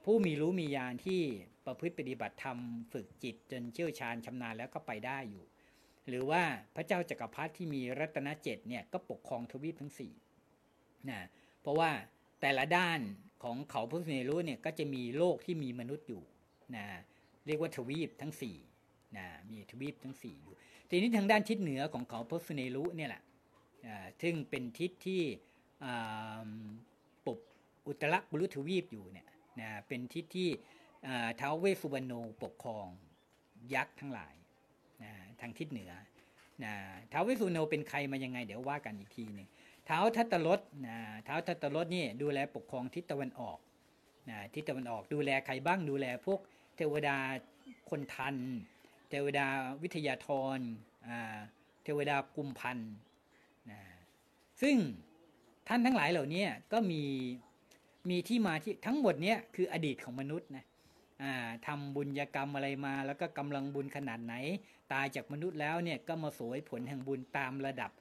[0.06, 1.22] ผู้มีรู้มีญาณที่
[1.66, 2.58] ประพฤติปฏิบัติธรรม
[2.94, 5.46] ฝึกจิตจนเชี่ยวชาญชำนาญแล้วก็ไปได้อยู่
[6.08, 6.44] หรือว่า
[6.76, 10.14] พระเจ้าจักรพรรดิที่มีรัตนเจ็ดเนี่ยก็ปกครองทวีปทั้งสี่
[11.10, 11.20] นะ
[11.62, 11.92] เพราะว่า
[12.42, 13.00] แต่ละด้าน
[13.44, 16.22] ของเขาพุทธเนรุเนี่ยก็จะมีโลกที่มีมนุษย์อยู่
[16.76, 16.86] นะ
[17.46, 18.58] เรียกว่าทวีปทั้งสี่
[19.18, 20.54] นะมีทวีปทั้งสี่อยู่
[20.90, 23.22] ทีนี้ทางด้านทิศเหนือของเขาพุทธเนรุเนี่ยแหละ
[23.88, 25.22] อ่าซึ่งเป็นทิศที่
[25.86, 26.48] อ่า
[27.26, 27.40] ปก
[27.88, 29.28] อุตรกุลุทวีปอยู่เนี่ย
[29.62, 30.50] นะเป็นทิศที่
[31.08, 32.14] อ่าท้าวเวสุวรรณโน
[32.44, 32.88] ปกครอง
[33.74, 34.36] ยักษ์ทั้งหลาย
[35.04, 35.12] นะ
[35.42, 35.92] ทางทิศเหนือ
[36.64, 36.74] นะ
[37.12, 39.48] ท้าวเวสุวรรณโนเป็นใครมายังไง เดี๋ยวว่ากันอีกทีหนึง
[39.90, 43.58] ท้าวทัตตรสนะท้าวทัตตรสนี่ดูแลปกครองทิศตะวันออก
[44.30, 46.40] นะทิศตะวันออกดูแลใครบ้างดูแลพวก
[46.78, 47.18] เทวดา
[47.90, 48.36] คนทัน
[49.10, 49.48] เทวดา
[49.82, 50.28] วิทยาธ
[50.58, 50.60] ร
[51.84, 52.94] เทวดากุมพันธ์
[53.72, 53.80] นะ
[54.62, 54.76] ซึ่ง
[55.68, 57.04] ท่านทั้งหลายเหล่านี้ก็มี
[58.10, 60.66] มีที่มาที่ทั้งหมดเนี้ยคืออดีตของมนุษย์นะ
[61.24, 61.34] อ่า
[61.68, 64.34] ทำบุญกรรมอะไรมา แล้วก็กำลังบุญขนาดไหน
[64.94, 67.92] ตายจากมนุษย์แล้วเนี่ยก็มาสวยผลแห่งบุญตามระดับ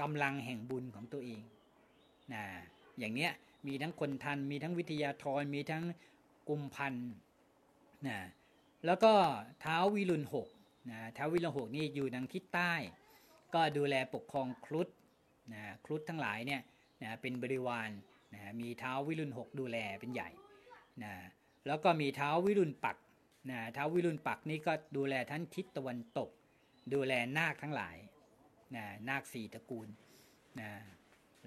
[0.00, 1.42] กำลังแห่งบุญของตัวเอง
[2.32, 2.42] นะ
[2.98, 3.32] อย่างเนี้ย
[3.66, 5.84] มีทั้งคนทันมีทั้งวิทยาธรมีทั้ง
[6.48, 6.94] กุมพัน
[8.08, 8.18] นะ
[8.86, 9.12] แล้วก็
[9.60, 10.48] เท้าวิรุณหก
[10.90, 12.72] นะเท้าวิรุณหกนี่อยู่ทางทิศใต้
[13.54, 14.88] ก็ดูแลปกครองครุฑ
[15.52, 16.62] นะครุฑทั้งหลายเนี่ย
[17.02, 17.90] นะเป็นบริวาร
[18.34, 20.28] นะมีเท้าวิรุณหกดูแลเป็นใหญ่
[21.02, 21.12] นะ
[21.66, 22.96] แล้วก็มีเท้าวิรุณปัก
[23.50, 26.30] นะเท้าววิรุณปักนี่ก็ดูแลทั้งทิศตะวันตก
[26.94, 27.96] ดูแลนาคทั้งหลาย
[28.76, 29.88] นะนาคสี่ตระกูล
[30.60, 30.70] นะ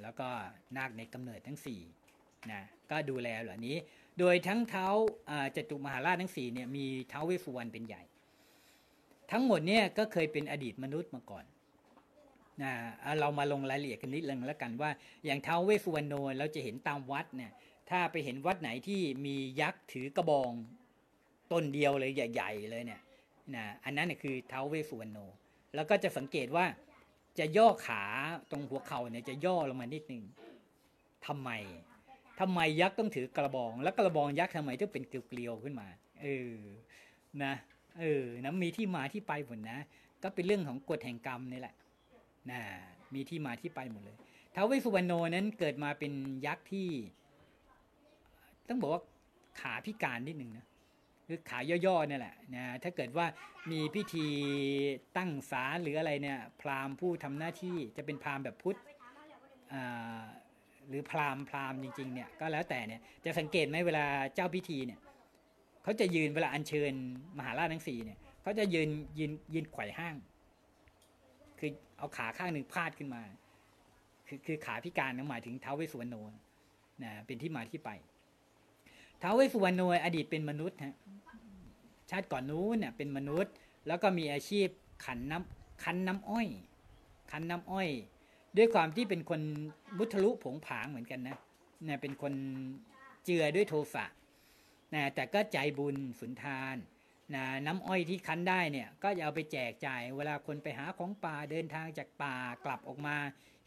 [0.01, 0.28] แล้วก็
[0.78, 1.82] นาคในกำเนิดทั้งสี่
[2.51, 2.61] นะ
[2.91, 3.76] ก็ดูแลเหล่านี้
[4.19, 4.88] โดยทั้งเท้า
[5.55, 8.03] จตุมหาราชทั้งสี่เนี่ยมีเท้าเวสุวรรณเป็นใหญ่
[9.32, 11.45] ทั้งหมดเนี่ยก็เคยเป็นอดีตมนุษย์มาก่อน
[12.63, 12.71] นะ
[13.03, 14.91] อ่าเรามาลงรายละเอียดกันนิดนึงแล้วกันว่า
[15.26, 17.51] อย่างเท้าเวสุวรรณโนเราจะเห็นตามวัดเนี่ย
[17.89, 20.51] ถ้าไปเห็นวัดไหนที่มียักษ์ถือกระบอง
[21.51, 23.01] ต้นเดียวเลยใหญ่ ๆ เลยเนี่ย
[23.55, 25.19] นะอันนั้นเนี่ยคือเท้าเวสสุวรรณโน
[25.76, 26.65] แล้วก็จะสังเกตว่า
[27.39, 28.03] จะย่อขา
[28.51, 30.23] ตรงหัวเข่าเนี่ยจะย่อลงมานิดนึง
[31.27, 31.49] ทำไม
[32.39, 35.88] ทำไมยักษ์ต้องถือกระบอง แล้วกระบองยักษ์ทำไมต้องเป็นเกลียวๆขึ้นมา
[36.21, 36.53] เออ
[37.43, 37.53] นะ
[37.99, 39.77] เออ นะ มีที่มาที่ไปหมดนะ
[40.23, 41.75] ก็เป็นเรื่องของกฎแห่งกรรมนี่แหละ
[42.51, 42.59] นะ
[43.13, 44.17] มีที่มาที่ไปหมดเลย
[44.55, 46.13] ท้าวเวสุวรรณโนนั้นเกิดมาเป็น
[46.45, 46.89] ยักษ์ที่
[48.67, 49.01] ต้องบอกว่า
[49.59, 50.65] ขาพิการนิดนึงนะ
[51.28, 53.26] คือขาย่อๆเนี่ยแหละนะถ้าเกิดว่า
[53.71, 54.28] มีพิธี
[55.17, 58.78] ตั้งศาลหรืออะไรเนี่ยพราหมณ์ผู้ทำหน้าที่จะเป็นพราหมณ์แบบพุทธ
[60.88, 64.05] หรือพราหมณ์พราหมณ์จริงๆเนี่ยก็แล้วแต่เนี่ยจะสังเกตไหมเวลา
[64.36, 64.99] เจ้าพิธีเนี่ย
[65.84, 66.93] เขาจะยืนเวลาอัญเชิญ
[67.38, 70.15] มหาราชทั้งสี่เนี่ยเขาจะยืนยืนยืนไขว่ห้าง
[71.59, 73.21] คือเอาขาข้างหนึ่งพาดขึ้นมา
[74.28, 76.15] คือคือขาพิการนะหมายถึงเท้าเวสุวรรณโน
[77.03, 77.89] นะเป็นที่มาที่ไป
[79.21, 80.95] ท้าวเวสสุวรรณโนอดีตเป็นมนุษย์ฮะ
[82.11, 83.53] ชาติก่อนนู้นเนี่ยเป็นมนุษย์
[83.87, 84.67] แล้วก็มีอาชีพ
[85.05, 86.47] ขันน้ำคันน้ำอ้อย
[87.31, 87.89] คันน้ำอ้อย
[88.57, 89.41] ด้วยความที่เป็นคน
[89.97, 91.37] มุทะลุผงผางเหมือนกันนะ
[91.85, 92.33] เนะเป็นคน
[93.25, 94.05] เจือด้วยโทสะ
[94.93, 96.75] นะแต่ก็ใจบุญสุนทาน
[97.35, 102.35] นะน้ำอ้อยที่คั้นได้เนี่ยก็จะเอาไปแจกจ่าย เวลาคนไปหาของป่าเดินทางจากป่า
[102.65, 103.15] กลับออกมา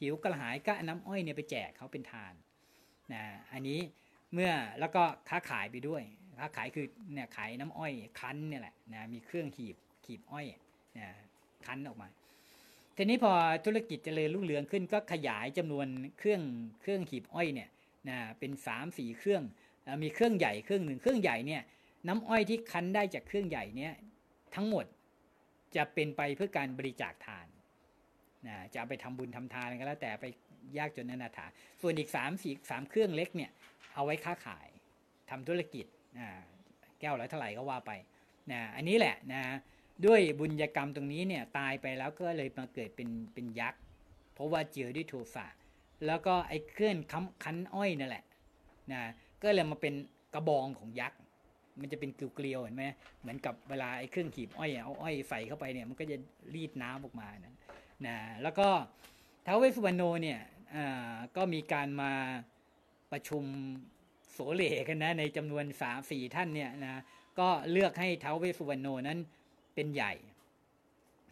[0.00, 2.34] หิวกระหายก็น้ำอ้อยเนี่ยไปแจกเขาเป็นทาน
[3.12, 3.22] นะ
[3.52, 3.80] อันนี้
[4.32, 6.02] เมื่อแล้วก็ค้าขายไปด้วย
[6.38, 10.46] ค้าขายคือเนี่ยขายน้ำอ้อยคั้นเนี่ยแหละนะมีเครื่องหีบขีบอ้อย
[10.98, 11.08] นะ
[11.66, 12.08] คั้นออกมา
[12.96, 13.32] ทีนี้พอ
[13.64, 15.86] ธุรกิจเจริญรุ่งเรืองขึ้นก็ขยายจำนวน
[16.18, 16.42] เครื่อง
[16.80, 17.68] เครื่องหีบอ้อยเนี่ย
[18.08, 19.42] นะเป็นสามสี่เครื่อง
[20.02, 21.62] มีเครื่องใหญ่เครื่องหนึ่งเครื่องใหญ่เนี่ย
[22.08, 23.92] น้ำอ้อยที่คั้นได้จากเครื่องใหญ่เนี่ย
[24.54, 24.84] ทั้งหมด
[25.76, 27.46] จะเป็นไปเพื่อการบริจาคทาน
[28.46, 30.26] นะจะเอาไปทำบุญทำทานอะไรก็แล้วแต่ไป
[30.78, 31.46] ยากจนอนาถา
[31.82, 33.50] ส่วนอีกสามสี่สามเครื่องเล็กเนี่ย
[33.94, 34.68] เอาไว้ค้าขาย
[35.30, 35.86] ทำธุรกิจ
[37.00, 37.92] แก้วละเท่าไหร่ก็ว่าไป
[38.52, 39.42] นะอันนี้แหละนะ
[40.06, 43.80] ด้วยบุญญกรรมตรงนี้เนี่ยตายไปแล้วก็เลยมาเกิดเป็นเป็นยักษ์
[44.34, 45.46] เพราะว่าเจือด้วยโทสะ
[46.06, 48.24] แล้วก็ไอ้เคลื่อนค้ำคันอ้อยนั่นแหละ
[48.92, 49.00] นะ
[49.42, 49.94] ก็เลยมาเป็น
[50.34, 51.18] กระบองของยักษ์
[51.80, 52.84] มันจะเป็นเกลียวเห็นไหม
[53.20, 56.16] เหมือนกับเวลาไอ้เครื่องขีบอ้อยเอาอ้อยใส่เข้าไปเนี่ยมันก็จะ
[56.54, 57.54] รีดน้ำออกมานะ
[58.06, 58.68] นะแล้วก็
[59.46, 60.40] ท้าวเวสสุวรรณโนเนี่ย
[60.74, 62.12] อ่าก็มีการมา
[63.12, 63.44] ประชุม
[64.36, 67.02] โสเลกันนะในจำนวนสามสี่ท่านเนี่ยนะ
[67.38, 69.18] ก็เลือกให้เท้าเวสุวรรณโนนั้น
[69.74, 70.12] เป็นใหญ่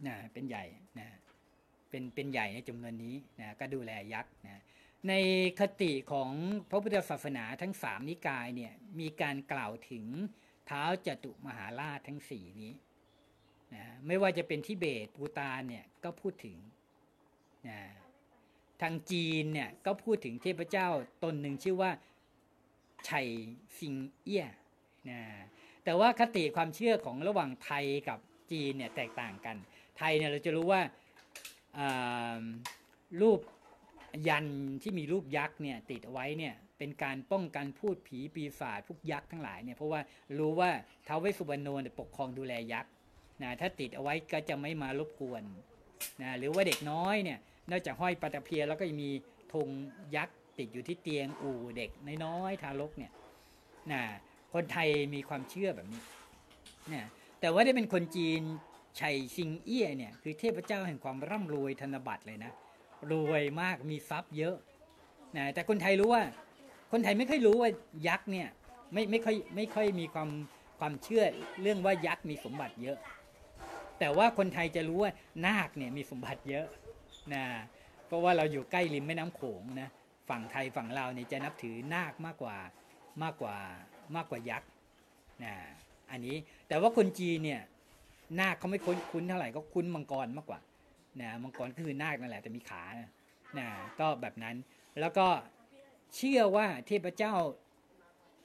[0.06, 0.64] นะเป็นใหญ่
[0.98, 1.08] นะ
[1.90, 4.62] เป็นเป็นใหญ่ในจำนวนนี้นะก็ดูแลยักษ์นะ
[5.08, 5.12] ใน
[5.60, 6.30] คติของ
[6.70, 10.04] พระพุทธศาสนาทั้งสามนิกายเนี่ยมีการกล่าวถึง
[10.66, 12.72] เท้าจตุมหาราชทั้งสี่นี้
[13.74, 16.56] นะไม่ว่าจะเป็นทิเบตปูตานเนี่ยก็พูดถึง
[17.68, 17.78] นะ
[18.82, 20.88] ทางจีนเนี่ยก็พูดถึงเทพเจ้า
[21.24, 21.90] ตนหนึ่งชื่อว่า
[23.06, 23.10] ไฉ
[23.78, 24.46] ซิงเอี้ย
[25.10, 25.20] นะ
[25.84, 28.18] แต่ว่าคติความเชื่อของระหว่างไทยกับ
[28.50, 29.56] จีนเนี่ยแตกต่างกัน
[29.98, 32.36] ไทยเนี่ยเราจะรู้ว่าา
[33.22, 33.40] รูป
[34.28, 34.46] ยัน
[34.82, 40.00] ที่มีรูปยักษ์เนี่ยติดเอาไว้เนี่ยเป็นการป้องกันพูดผีปีศาจพวกยักษ์ทั้งหลายเนี่ยเพราะว่า
[40.38, 40.70] รู้ว่า
[41.06, 41.68] ท้าวเวสสุวรรณโน
[42.00, 42.92] ปกครองดูแลยักษ์
[43.42, 45.42] นะถ้าติดเอาไว้ก็จะไม่มารบกวน
[46.22, 47.38] นะหรือว่าเด็กน้อยเนี่ย
[47.70, 49.10] นอกจากห้อยปลาตะเพียแล้วก็มี
[49.52, 49.68] ธง
[50.16, 51.90] ยักษ์ ติดอยู่ที่เตียงอู่เด็ก
[52.24, 53.12] น้อยๆทารกเนี่ย
[53.92, 54.02] นะ
[54.54, 56.02] คนไทยมีความเชื่อแบบนี้
[56.94, 57.04] นะ
[57.40, 58.40] แต่ว่าได้เป็นคนจีน
[59.00, 62.52] ชัยซิงเอี้ยเนี่ยคือเทพเจ้าแห่งความร่ำรวยธนบัตรเลยนะ
[63.10, 64.56] รวยมากมีทรัพย์เยอะ
[65.36, 66.24] นะแต่คนไทยรู้ว่า
[66.92, 67.70] คนไทยไม่ค่อยรู้ว่า
[68.08, 68.48] ยักษ์เนี่ย
[68.92, 70.30] ไม่ไม่ค่อยไม่ค่อยมีความ
[70.78, 71.24] ความเชื่อ
[71.62, 72.98] เรื่องว่ายักษ์มีสมบัติเยอะ
[73.98, 75.12] แต่ว่าคนไทยจะรู้ว่า
[75.46, 76.66] นาคเนี่ยมีสมบัติเยอะ
[77.34, 77.44] นะ
[78.06, 79.88] เพราะว่าเราอยู่ใกล้ริมแม่น้ำโขงนะ
[80.28, 82.56] ฝั่งไทยฝั่งลาวเนี่ยจะนับถือนาคมากกว่า
[83.22, 83.56] มากกว่า
[84.16, 84.68] มากกว่ายักษ์
[85.44, 85.54] นะ
[86.10, 86.36] อันนี้
[86.68, 87.62] แต่ว่าคนจีนเนี่ย
[88.40, 90.60] นาคเขาไม่คุ้นคุ้นเท่าไหร่ก็คุ้นมังกรมากกว่า
[91.20, 93.10] นะมังกรก็คือนาคนั่นแหละแต่มีขานะ
[93.58, 93.68] นะ
[94.00, 94.56] ก็แบบนั้น
[95.00, 95.26] แล้วก็
[96.16, 97.34] เชื่อว่าเทพเจ้า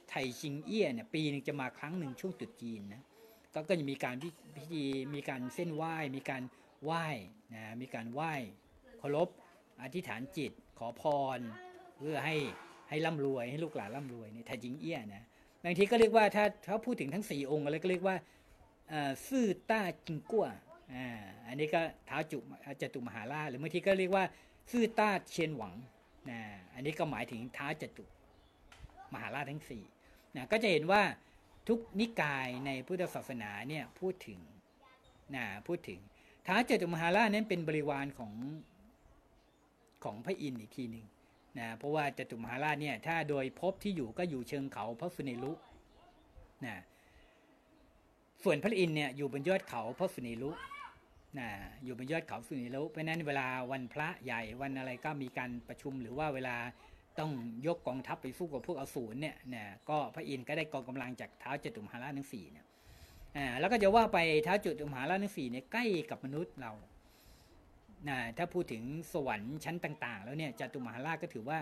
[0.08, 3.02] ไถชิงเอี้ยเนี่ยปีหนึงจะมาครั้งหนึ่งช่วงตรุษจีนนะ
[3.54, 6.42] ก็ก็จะมีการพิพิธีมีการเส้นไหว้ มีการ
[6.84, 7.06] ไหว้
[7.54, 8.34] นะมีการไหว้
[8.98, 9.28] เคารพ
[9.82, 11.02] อธิษฐานจิตขอพ
[11.36, 11.38] ร
[12.00, 12.36] เพื่อให้
[12.88, 15.22] ให้ร่ำรวยให้ลูกหลานร่ำรวยในไทจิงเอี้ยนะ
[15.64, 18.16] บางทีก็เรียกว่าถ้าถ้าพูดถึงทั้งสี่องค์อะไรก็เรียกว่า
[19.28, 20.46] ซื่อต้าจิงกัว
[20.94, 21.06] อ่า
[21.46, 22.38] อันนี้ก็เท้าจุ
[22.82, 24.24] จตุมหาราชหรือบางทีก็เรียกว่า
[24.70, 25.74] ซื่อต้าเชียนหวัง
[26.30, 26.40] นะ
[26.74, 28.04] อันนี้ก็หมายถึงเท้าจตุ
[29.14, 29.82] มหาราชทั้งสี่
[30.36, 31.02] นะก็จะเห็นว่า
[31.68, 34.38] ทุกนิกายในพุทธศาสนาเนี่ยพูดถึง
[35.36, 36.00] นะพูดถึง
[36.46, 38.32] ท้าจตุมหาราชนั้นเป็นบริวารของ
[40.04, 41.04] ของพระอินทร์อีกทีหนึ่ง
[41.58, 45.52] นะเพราะว่าจตุมหาราชเนี่ยถ้าโดยภพที่อยู่ก็อยู่เชิงเขาพระสุเนรุ
[46.66, 46.76] นะ
[48.44, 50.50] ส่วนพระอินทร์เนี่ยอยู่บนยอดเขาพระสุเนรุ
[51.38, 51.48] นะ
[51.84, 56.56] อยู่บนยอดเขาสุเนรุเพราะนั้นเวลาวันพระใหญ่วันอะไรก็มีการประชุมหรือว่าเวลา
[57.18, 57.30] ต้อง
[57.66, 62.66] ยกกองทัพไปสู้กับพวกอสูรเนี่ยนะก็พระอินทร์ก็ได้กองกำลังจากเท้าวจตุมหาราชทั้งสี่เนี่ย
[63.36, 66.72] อ่าแล้วก็จะว่าไปเท้าวจตุมหาราชทั้งสี่เนี่ยใกล้กับมนุษย์เรา
[68.08, 68.82] นะถ้าพูดถึง
[69.12, 71.58] สวรรค์ชั้นต่าง ๆ แล้วเนี่ยจตุมหาราชก็ถือว่า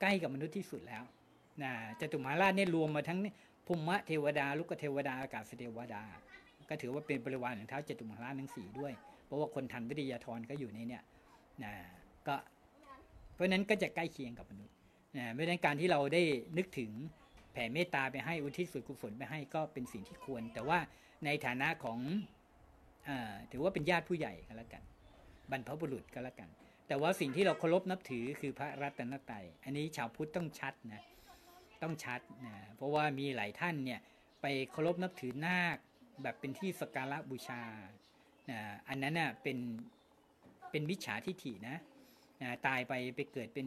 [0.00, 1.02] ใกล้กับมนุษย์ที่สุดแล้ว
[1.62, 3.18] นะจตุมหาราชเนี่ยรวมมาทั้ง
[3.66, 6.02] ภูมิเทวดาลุกเทวดาอากาศเทวดา
[6.68, 8.92] ก็ถือว่าเป็นบริวารของเท้าจตุมหาราชทั้งสี่ด้วย
[9.26, 11.02] เพราะว่าคนทันวิทยาธรก็อยู่ในเนี่ย
[11.64, 11.72] นะ
[12.26, 12.34] ก็
[13.34, 14.74] เพราะนั้นก็จะใกล้เคียงกับมนุษย์
[15.16, 16.22] นะไม่ได้นการที่เราได้
[16.58, 16.90] นึกถึง
[17.52, 20.78] แผ่เมตตาไปให้อุทิศส่วนกุศลไปให้ก็เป็นสิ่งที่ควร แต่ว่า
[21.24, 21.98] ในฐานะของ
[23.52, 24.82] ถือว่าเป็นญาติผู้ใหญ่ก็แล้วกัน
[25.50, 26.48] บรรพบุรุษก็แล้วกัน
[26.88, 31.02] แต่ว่าสิ่งที่เราเคารพนับถือคือพระรัตนตรัยอันนี้ชาวพุทธต้องชัดนะ
[31.82, 34.00] ต้องชัดนะเพราะว่ามีหลายท่านเนี่ย
[34.42, 35.76] ไปเคารพนับถือนาค
[36.22, 37.62] แบบเป็นที่สักการะบูชา
[38.50, 39.58] นะอันนั้นน่ะเป็น
[40.70, 41.76] เป็นมิจฉาทิฐินะ
[42.42, 43.66] นะตายไปไปเกิดเป็น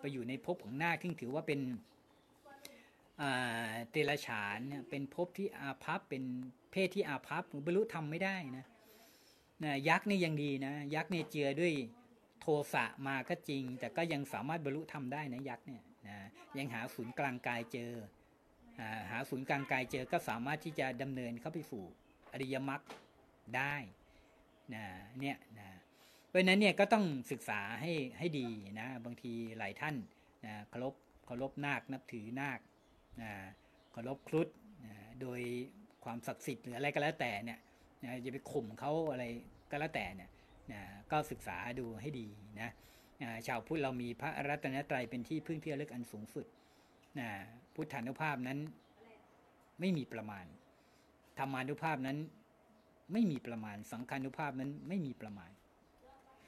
[0.00, 1.60] ไปอยู่ในภพของนาคซึ่งถือว่าเป็น
[3.90, 6.24] เตระฉานเนี่ยเป็นภพที่อาภัพเป็น
[6.72, 8.66] เพศที่อาภัพบรรลุธรรมไม่ได้นะ
[9.64, 11.72] นะยักษ์นี่ยังดีนะ ยักษ์เนี่ยเจือด้วย
[12.40, 16.16] โทสะมาก็จริง แต่ก็ยังสามารถบรรลุธรรมได้นะยักษ์เนี่ยนะ
[16.58, 17.92] ยังหาศูนย์กลางกายเจอ
[19.10, 21.84] หาศูนย์กลางกายเจอก็สามารถที่จะดำเนินเข้าไปสู่
[22.32, 22.82] อริยมรรค
[23.56, 23.74] ได้
[24.74, 24.84] นะ
[25.20, 25.68] เนี่ยนะ
[26.28, 28.48] เพราะนั้นเนี่ยก็ต้องศึกษาให้ให้ดี
[28.80, 29.96] นะบางทีหลายท่าน
[30.46, 30.94] นะเคารพ
[31.26, 32.60] เคารพนาคนับถือนาค
[33.20, 33.30] นะ
[33.92, 34.48] เคารพครุฑ
[34.84, 35.40] นะโดย
[36.08, 37.58] ความศักดิ์สิทธิ์หรืออะไรก็แล้วแต่เนี่ย
[38.04, 39.24] นะจะไปข่มเขาอะไร
[39.70, 40.30] ก็แล้วแต่เนี่ย
[40.72, 40.80] นะ
[41.10, 42.26] ก็ศึกษาดูให้ดี
[42.60, 42.70] นะ
[43.46, 46.46] ชาวพุทธเรามีพระรัตนตรัยเป็นที่พึ่งที่ระลึกอันสูงสุด
[47.18, 47.28] นะ
[47.74, 48.58] พุทธานุภาพนั้น
[49.80, 50.44] ไม่มีประมาณ
[51.38, 52.18] ธรรมานุภาพนั้น
[53.12, 55.50] ไม่มีประมาณ สังขานุภาพนั้นไม่มีประมาณ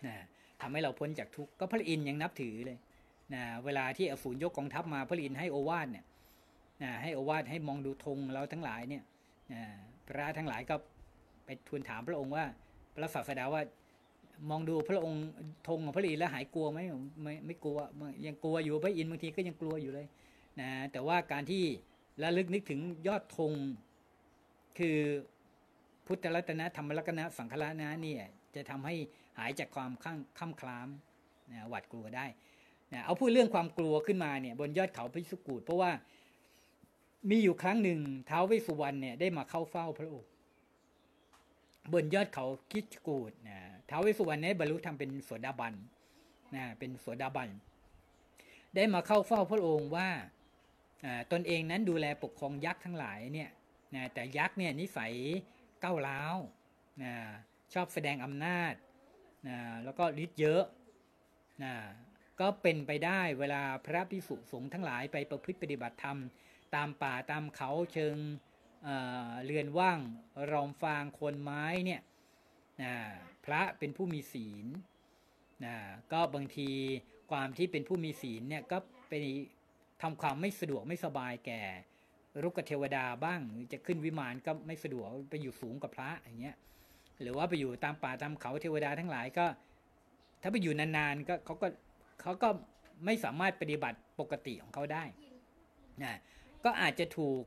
[0.07, 0.15] นะ
[0.61, 2.79] ทำให้เราพ้นจากทุกข์ก็พระอินทร์ยังนับถือเลย
[3.35, 6.05] นะเวลาที่อสูรยกกองทัพมาพระอินทร์ให้โอวาทเนี่ย
[6.83, 9.03] นะให้โอวาทให้มองดูธงเราทั้งหลายเนี่ย
[10.09, 10.75] พระทั้งหลายก็
[11.45, 12.45] ไปทูลถามพระองค์ว่า
[12.95, 13.63] พระศาสดาว่า
[14.51, 15.25] มองดูพระองค์
[15.69, 16.79] ธงของพระอินทร์แล้วหายกลัวไหม
[17.23, 17.79] ไม่ไม่กลัว
[18.27, 20.07] ยังกลัวอยู่พระอินทร์บางทีก็ยังกลัวอยู่เลย
[20.61, 21.63] นะแต่ว่าการที่
[22.23, 23.53] ระลึกนึกถึงยอดธง
[24.79, 24.99] คือ
[26.07, 28.23] พุทธรัตนะธรรมรัตนะสังฆรัตนะเนี่ย
[28.55, 28.95] จะทำให้
[29.39, 30.89] หายจากความข้างข้ามคลาม
[31.51, 32.27] นะหวาดกลัวได้
[32.93, 35.91] นะเอาพูดเรื่องความกลัวขึ้นมาเนี่ยบนยอดเขาพิสุกูดเพราะว่า
[37.29, 40.31] มีอยู่ครั้งหนึ่งท้าวเวสุวรรณเนี่ยได้มาเข้าเฝ้าพระองค์
[41.93, 43.59] บนยอดเขาคิชกูดนะ
[43.91, 45.75] ท้าวเวสุวรรณเนี่ยบรรลุธรรมเป็นโสดาบัน
[46.57, 47.49] นะเป็นโสดาบัน
[48.75, 50.09] ได้มาเข้าเฝ้าพระองค์ว่า
[51.33, 53.51] ตนเองนั้นดูแลปกครองยักษ์ทั้งหลายเนี่ย
[53.95, 55.13] นะแต่ยักษ์เนี่ยนิสัย
[55.85, 56.37] ก้าวร้าว
[57.03, 57.13] นะ
[57.75, 58.75] ชอบแสดงอำนาจ
[59.49, 60.63] นะแล้วก็ฤทธิ์เยอะ
[61.63, 61.75] นะ
[62.41, 66.19] ก็เป็นไปได้เวลาพระพิสุสงฆ์ทั้งหลายไปประพฤติปฏิบัติธรรม
[66.75, 68.17] ตามป่าตามเขาเชิง
[68.85, 70.01] เเรือนว่าง
[70.53, 72.01] รอมฟางโคนไม้เนี่ย
[73.45, 74.67] พระเป็นผู้มีศีล
[76.13, 76.69] ก็บางที
[77.31, 79.13] ความที่เป็นผู้มีศีลเนี่ยก็ไป
[80.03, 81.63] ทำความไม่สะดวกไม่สบายแก่
[82.43, 83.41] รุกเทวดาบ้าง
[83.73, 86.57] จะขึ้นวิมานก็ไม่สะดวกไปอยู่สูงกับพระอย่างเงี้ย
[87.21, 89.47] หรือว่าไปอยู่ตามป่าตามเขาเทวดาทั้งหลายก็
[90.43, 91.69] ถ้าไปอยู่นานๆก็เขาก็
[92.23, 92.49] เขาก็
[93.05, 95.05] ไม่สามารถปฏิบัติปกติของเขาได้
[96.03, 96.19] นะ
[96.65, 97.43] ก็อาจจะถูก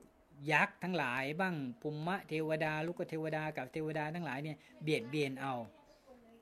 [0.51, 5.53] ยักษ์ทั้งหลายบ้างภูมะเทวดา ลูกเทวดากับเทวดาทั้งหลายเนี่ยเบียดเบียนเอา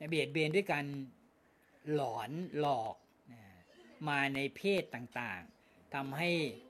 [0.10, 0.86] เบียดเบียนด้วยการ
[1.94, 2.96] หลอนหลอก
[4.08, 6.30] มาในเพศต่างๆทำให้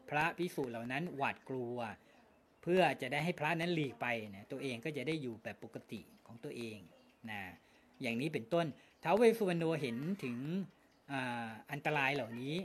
[0.09, 1.77] พระพิสุเหล่านั้นหวาดกลัว
[2.61, 6.77] เพื่อจะได้ให้พระนั้นหลีกไปนะตัวเองก็จะได้อยู่แบบปกติของตัวเอง
[7.29, 7.41] นะ
[8.01, 8.65] อย่างนี้เป็นต้น
[9.03, 10.37] ท้าวเวสสุวรรณเห็นถึง
[11.71, 12.55] อันตรายเหล่านี้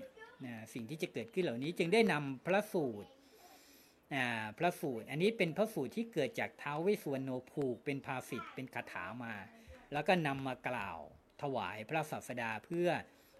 [0.44, 3.10] นะสิ่งที่จะเกิดขึ้นเหล่านี้จึงได้นำพระสูตร
[4.58, 9.34] พระสูตร อันนี้เป็นพระสูตรที่เกิดจากเท้าวเวสสุวรรณผูกเป็นภาษิตเป็นคาถามา
[9.92, 10.98] แล้วก็นำมากล่าว
[11.42, 12.88] ถวายพระศาสดาเพื่อ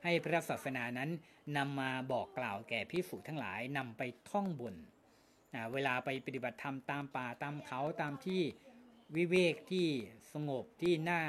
[0.05, 1.11] ให้พระศาสนานั้น
[1.57, 4.75] นำมาบอกกล่าวแก่พิสุทั้งหลายนำไปท่องบน
[5.73, 8.43] เวลาไปปฏิบัติธรรมตามป่าตามเขาตามที่
[9.17, 9.87] วิเวกที่
[10.33, 11.23] สงบที่น่า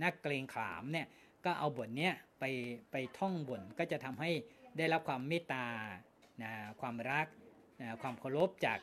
[0.00, 1.06] น่าเกรงขามเนี่ย
[1.44, 2.44] ก็เอาบทเนี้ยไป
[2.92, 4.30] ไปท่องบนก็จะทำให้
[4.76, 5.66] ได้รับความเมตตา
[6.42, 7.26] นะความรัก
[8.02, 8.78] ความเคารพจาก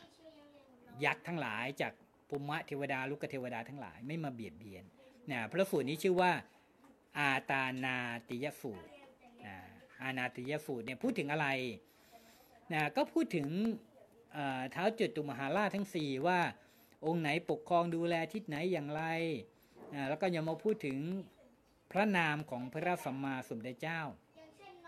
[1.05, 1.93] ยักษ์ทั้งหลายจาก
[2.29, 4.83] ปุมมะเทวดาลุกเทวดาทั้งหลายไม่มาเบียดเบียน
[5.31, 6.31] นะพระสูตรนี้ชื่อว่า
[7.17, 7.97] อาตานา
[8.29, 8.91] ติยสูตร
[9.45, 9.55] นะ
[10.01, 11.47] อานาติยสูตรเนี่ยพูดถึงอะไร
[12.73, 13.47] นะก็พูดถึง
[14.71, 16.39] เท้าจุดตุมหาราชทั้ง 4 ว่า
[17.05, 19.03] องค์ไหนปกครองดูแลทิศไหนอย่างไร
[19.93, 20.97] นะแล้วก็ยังมาพูดถึง
[21.91, 24.01] พระนามของพระสัมมาสัมพุทธเจ้า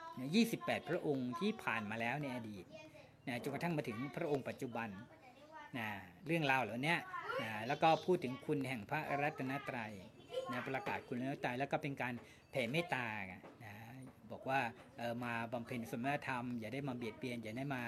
[0.01, 2.65] 28 พระองค์ที่ผ่านมาแล้วในอดีต
[3.27, 4.89] นะจนกระทั่งมาถึงพระองค์ปัจจุบัน
[5.77, 5.87] นะ
[6.27, 6.95] เรื่องราวเหล่านี้
[7.41, 9.91] นะแล้วก็พูดถึงคุณแห่งพระรัตนตรัย
[10.51, 12.13] นะประกาศคุณรัตนตรัยแล้วก็เป็นการ
[12.51, 13.73] แผ่เมตตานะ
[14.31, 14.59] บอกว่า
[14.97, 17.81] เออมาบำเพ็ญสมณธรรม อย่าได้มาเบียดเบียน อย่าได้มา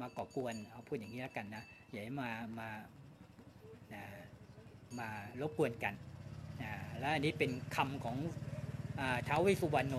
[0.00, 2.68] มาก่อกวนเอาพูดอย่างนี้แล้วกันนะอย่าให้มามา
[3.94, 4.04] นะ
[4.98, 5.08] มา
[5.40, 5.94] รบกวนกัน
[6.62, 8.16] นะและอันนี้เป็นคำของ
[9.28, 9.94] ท้าวเวสุวรรณโน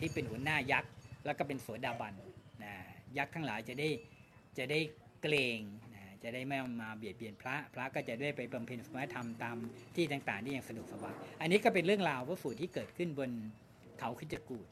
[0.00, 0.92] ที่เป็นหัวหน้ายักษ์
[1.24, 2.14] แล้วก็เป็นโสดาบัน
[3.18, 3.88] ยักษ์ทั้งหลายจะได้
[4.58, 4.80] จะได้
[5.22, 5.60] เกรง
[5.94, 9.56] นะจะได้ไม่มาเบียดเบียนพระ พระก็จะได้ไปบำเพ็ญสมณธรรมตาม
[9.96, 13.30] ที่ต่างๆที่ยังสะดวกสบาย อันนี้ก็เป็นเรื่องราวพระสูที่เกิดขึ้นบน
[13.98, 14.66] เขาคิจกูด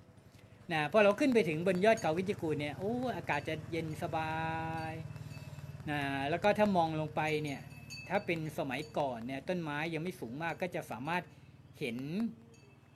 [0.73, 4.33] นะพอเราขึ้นไปถึงบนยอดเขาคิจกูดเนี่ยโอ้อากาศจะเย็นสบา
[4.91, 4.93] ย
[5.91, 7.61] นะแล้วก็ถ้ามองลงไปเนี่ย
[8.09, 11.23] ถ้าเป็นสมัยก่อนเนี่ยต้นไม้ยังไม่สูงมากก็จะสามารถ
[11.81, 11.99] เห็น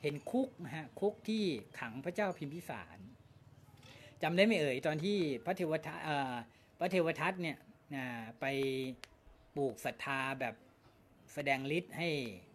[0.03, 1.45] เห็นคุกนะฮะคุกที่
[1.80, 2.99] ขังพระเจ้าพิมพิสาร
[4.23, 5.99] จำได้ไม่เอ่ยตอนที่พระเทวทัต
[6.79, 7.59] พระเทวทัตเนี่ย
[8.41, 8.45] ไป
[9.57, 10.55] ปลูกศรัทธาแบบ
[11.35, 12.09] แสดงฤทธิ์ให้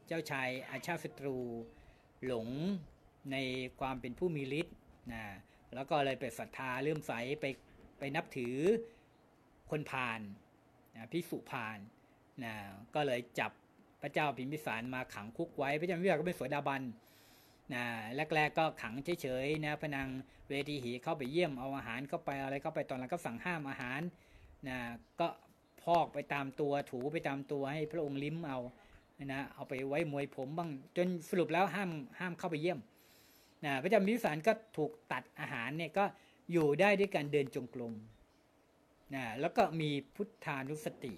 [0.08, 1.38] เจ้าชายอาชาศัตรู
[2.26, 2.48] หลง
[3.32, 3.38] ใน
[3.80, 4.76] ความเป็นผู้มีฤทธิ์
[5.14, 5.24] นะ
[5.76, 7.12] แล้วก็เลยไปศรัทธาเลื่อมใส
[7.42, 7.46] ไป
[8.00, 8.56] ไปนับถือ
[9.70, 10.20] คนพาล
[10.96, 11.78] นะพิสุพาล
[12.44, 12.54] นะ
[12.96, 13.52] ก็เลยจับ
[14.02, 16.82] พระเจ้าพิมพิสารมาขังคุกไว้ พระเจ้าพิมพิสารก็เป็นโสดาบัน
[17.74, 17.86] นะ
[18.36, 20.08] แรกๆก็ขังเฉยๆนะพนัง
[20.50, 24.02] เวทีหีเข้าไปเยี่ยมเอาอาหารเข้าไปอะไรเข้าไปตอนหลังก็สั่งห้ามอาหาร
[24.68, 24.78] นะ
[25.20, 25.28] ก็
[25.84, 28.60] พอกไปตามตัวถูไปตามตัวให้พระองค์ลิ้มเอา
[29.26, 32.80] นะเอาไปไว้มวยผมบ้างจนสรุปแล้วห้ามห้ามเข้าไปเยี่ยม
[33.66, 36.06] นะพระเจ้าพิมพิสารก็ถูกตัดอาหารเนี่ยก็
[36.52, 37.94] อยู่ได้ด้วยการเดินจงกรม
[39.16, 41.14] นะแล้วก็มีพุทธานุสติ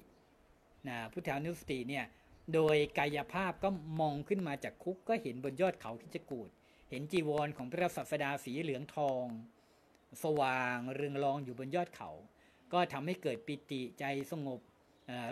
[0.88, 2.06] นะพุทธานุสติเนี่ย
[2.54, 3.70] โดยกายภาพก็
[4.00, 6.50] มองขึ้นมาจากคุกก็เห็นบนยอดเขาคิจกูด
[6.90, 9.26] เห็นจีวรของพระศาสดาสีเหลืองทอง
[10.24, 12.10] สว่างเรืองรองอยู่บนยอดเขา
[12.74, 14.60] ก็ทำให้เกิดปิติใจสงบ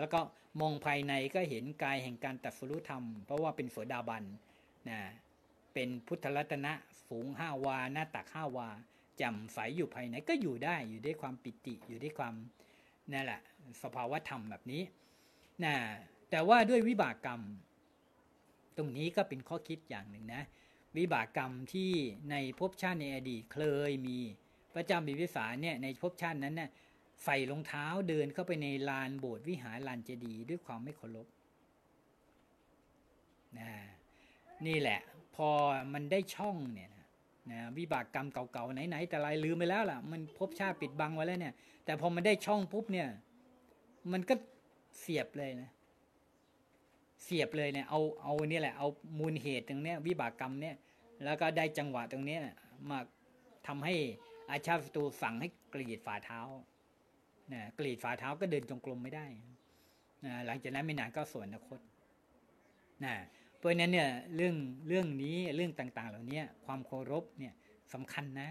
[0.00, 0.20] แล้วก็
[0.60, 4.24] มองภายในก็เห็นกายแห่งการตัดสรุธรรม เพราะว่าเป็นโสดาบัน
[4.88, 5.00] นะ
[5.74, 6.72] เป็นพุทธรัตนะ
[7.08, 8.68] สูงห้าวา หน้าตักห้าวา
[9.20, 12.34] จ่มใสอยู่ภายในก็อยู่ได้อยู่ด้วยความปิติอยู่ด้วยความ
[13.12, 13.40] นั่นแหละ
[13.82, 14.82] สภาวะธรรมแบบนี้
[15.64, 15.74] นะ
[16.34, 17.40] แต่ว่าด้วยวิบากกรรม
[18.76, 20.42] ตรงนี้ก็เป็นข้อคิดอย่างหนึ่งนะ
[20.98, 21.90] วิบากกรรมที่
[22.30, 23.58] ในภพชาติในอดีตเค
[23.90, 24.18] ยมี
[24.72, 26.70] พระจ้าบิมพิสารเนี่ยในภพชาตินั้นน่ะ
[27.24, 31.26] ใส่รองเท้าเดินเข้าไปในลานโบสถ์วิหารลานเจดีย์ด้วยความไม่เคารพ
[33.58, 33.68] นะ
[34.66, 35.00] นี่แหละ
[35.36, 35.48] พอ
[35.94, 37.06] มันได้ช่องเนี่ยนะ
[37.50, 41.54] นะวิบากกรรมเก่าๆไหนๆแต่ไรลืมไปแล้วล่ะ มันภพชาติปิดบังไว้แล้วเนี่ย
[41.84, 43.08] แต่พอมันได้ช่องปุ๊บเนี่ย
[44.12, 44.34] มันก็
[45.00, 45.70] เสียบเลยนะ
[47.24, 50.76] เสียบเลยเนี่ยเอาเอาเนี่ยแหละเอามูลเหตุตรงเนี้ยวิบากกรรมเนี่ย
[51.24, 52.40] แล้วก็ได้จังหวะตรงเนี้ย
[52.90, 52.98] มา
[53.66, 53.94] ทำให้
[54.50, 56.40] อาชาติศัตรูสั่งให้กรีดฝ่าเท้า
[57.52, 59.26] นะกรีดฝ่าเท้าก็เดินจงกรมไม่ได้
[60.24, 61.78] นะหลังจากนั้นไม่นานก็สวนนคต
[63.04, 63.14] นะ
[63.58, 64.56] เพราะนั้นเนี่ยเรื่อง
[64.88, 67.52] เรื่องนี้เรื่องต่าง ๆ เหล่านี้ความเคารพเนี่ย
[67.92, 68.50] สำคัญนะ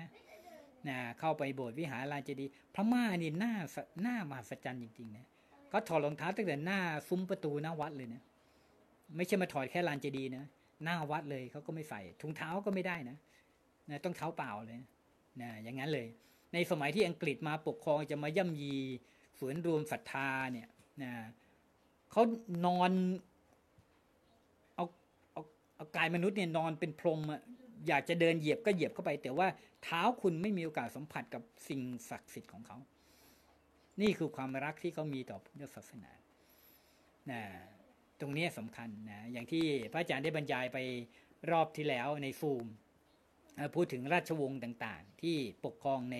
[0.87, 5.25] นะเข้าไปโบสถ์วิหารลานเจดีย์พม่านี่หน้าสหน้ามหัศจรรย์จริงๆนะ
[5.71, 8.21] ก็ถอดรองเท้าตั้งแต่หน้าซุ้มประตูหน้าวัดเลยนะ
[9.17, 10.45] ไม่ใช่มาถอดแค่ลานเจดีย์นะ
[10.83, 13.17] หน้าวัดเลยเขาก็ไม่ใส่ถุงเท้าก็ไม่ได้นะ
[13.89, 14.81] นะต้องเท้าเปล่าเลย
[15.41, 16.07] นะอย่างนั้นเลย
[16.53, 18.75] ในสมัยที่อังกฤษมาปกครองจะมาย่ำยี
[19.39, 20.67] สวนรวมศรัทธาเนี่ย
[21.03, 21.11] นะ
[22.11, 22.21] เขา
[22.65, 22.91] นอน
[24.75, 24.85] เอา
[25.33, 25.41] เอา
[25.75, 27.41] เอากายมนุษย์เนี่ยนอนเป็นพรมอะ
[27.87, 29.47] อยากจะเดินเหยียบก็เหยียบเข้าไป แต่ว่า
[29.83, 32.77] เท้าคุณไม่มีโอกาสสัมผัสกับสิ่งศักดิ์สิทธิ์ของเขา
[34.01, 36.11] นี่คือความรักที่เขามีต่อพุทธศาสนา
[37.31, 37.41] นะ
[38.23, 40.77] ตรงนี้สำคัญนะอย่างที่พระอาจารย์ได้บรรยายไป
[41.51, 42.65] รอบที่แล้วในซูม
[43.75, 46.17] พูดถึงราชวงศ์ต่างๆ ที่ปกครองใน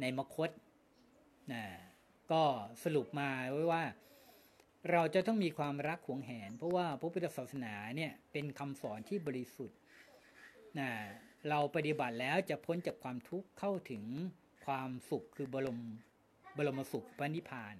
[0.00, 0.50] ในมคต
[1.52, 1.64] นะ
[2.32, 2.42] ก็
[2.84, 3.84] สรุปมาไว้ว่า
[4.90, 9.78] เราจะต้องมีความรักหวงแหน เพราะว่าพระพุทธศาสนาเนี่ยเป็นคำสอนที่บริสุทธิ์
[10.78, 10.90] นะ
[11.48, 14.02] เราปฏิบัติแล้วจะพ้นจากความทุกข์เข้าถึง
[14.66, 15.80] ความสุขคือบรม
[16.56, 17.76] บรมสุขพระนิพพาน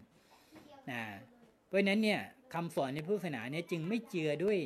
[0.91, 1.03] นะ
[1.77, 2.21] ราะนั้นเนี่ย
[2.55, 4.59] คำสอนในพุทธศาสนาเนี่ยจึงไม่เจือด้วย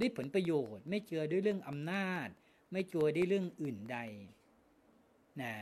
[0.00, 2.28] ด้วยผลประโยชน์ ไม่เจือด้วยเรื่องอำนาจ
[2.72, 3.98] ไม่เจือด้วยเรื่องอื่นใด
[5.42, 5.54] นะ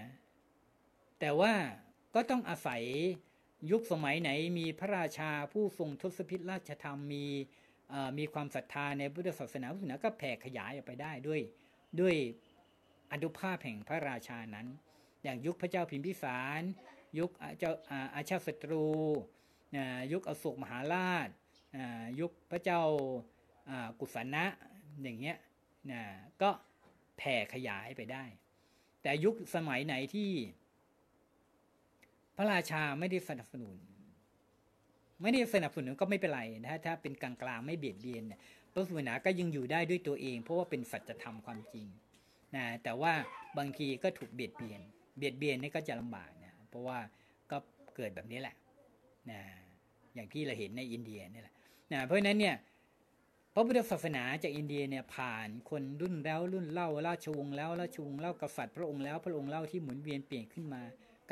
[1.21, 1.53] แต่ว่า
[2.15, 2.83] ก็ต้องอาศัย
[3.71, 7.27] ยุคสมัยไหนมีพระราชาผู้ทรงทศพิธราชธรรมมี
[8.19, 11.41] มีความศรัทธาในพุทธศาสนาพุทธศาสนาก็แผ่ขยายออกไปได้ด้วย
[12.01, 12.17] ด้วย
[13.13, 14.67] อนุภาพแห่งพระราชานั้น
[15.23, 16.63] อย่างยุคพระเจ้าพิมพิสาร
[17.19, 17.73] ยุคอาเจ้า
[18.15, 18.87] อาชาศัตรู
[20.13, 21.29] ยุคอโศกมหาราช
[22.21, 22.81] ยุคพระเจ้า
[24.01, 24.45] กุศนะ
[25.03, 25.37] อย่างเงี้ย
[26.43, 26.51] ก็
[27.19, 28.25] แผ่ขยายไปได้
[29.03, 30.31] แต่ยุคสมัยไหนที่
[32.37, 33.77] พระราชาไม่ได้สนับสนุน
[35.23, 38.41] ไม่ได้สนับสนุนก็ไม่เป็นไรถ้าถ้าเป็นกลางๆไม่เบียดเบียนเนี่ย
[38.73, 41.87] พระศาสนาก็ยังอยู่ได้ด้วยตัวเอง เพราะว่าเป็นสัจธรรมความจริง
[42.57, 43.13] นะแต่ว่า
[43.59, 44.81] บางทีก็ถูกเบียดเบียน
[45.19, 46.99] เบียดเบียนนี่ก็จะลำบากนะเพราะว่า
[47.51, 47.57] ก็
[47.97, 48.55] เกิดแบบนี้แหละ
[49.31, 49.41] นะ
[50.15, 51.55] อย่างที่เราเห็นในอินเดียนี่แหละ
[51.93, 52.57] นะเพราะฉะนั้นเนี่ย
[53.55, 60.83] พระพุทธศาสนาจากอินเดียเนี่ยผ่านคนรุ่นแล้วรุ่นเล่าราชวงศ์แล้วราชวงศ์เล่ากษัตริย์พระองค์แล้วพระองค์เล่าที่หมุนเวียนเปลี่ยนขึ้นมา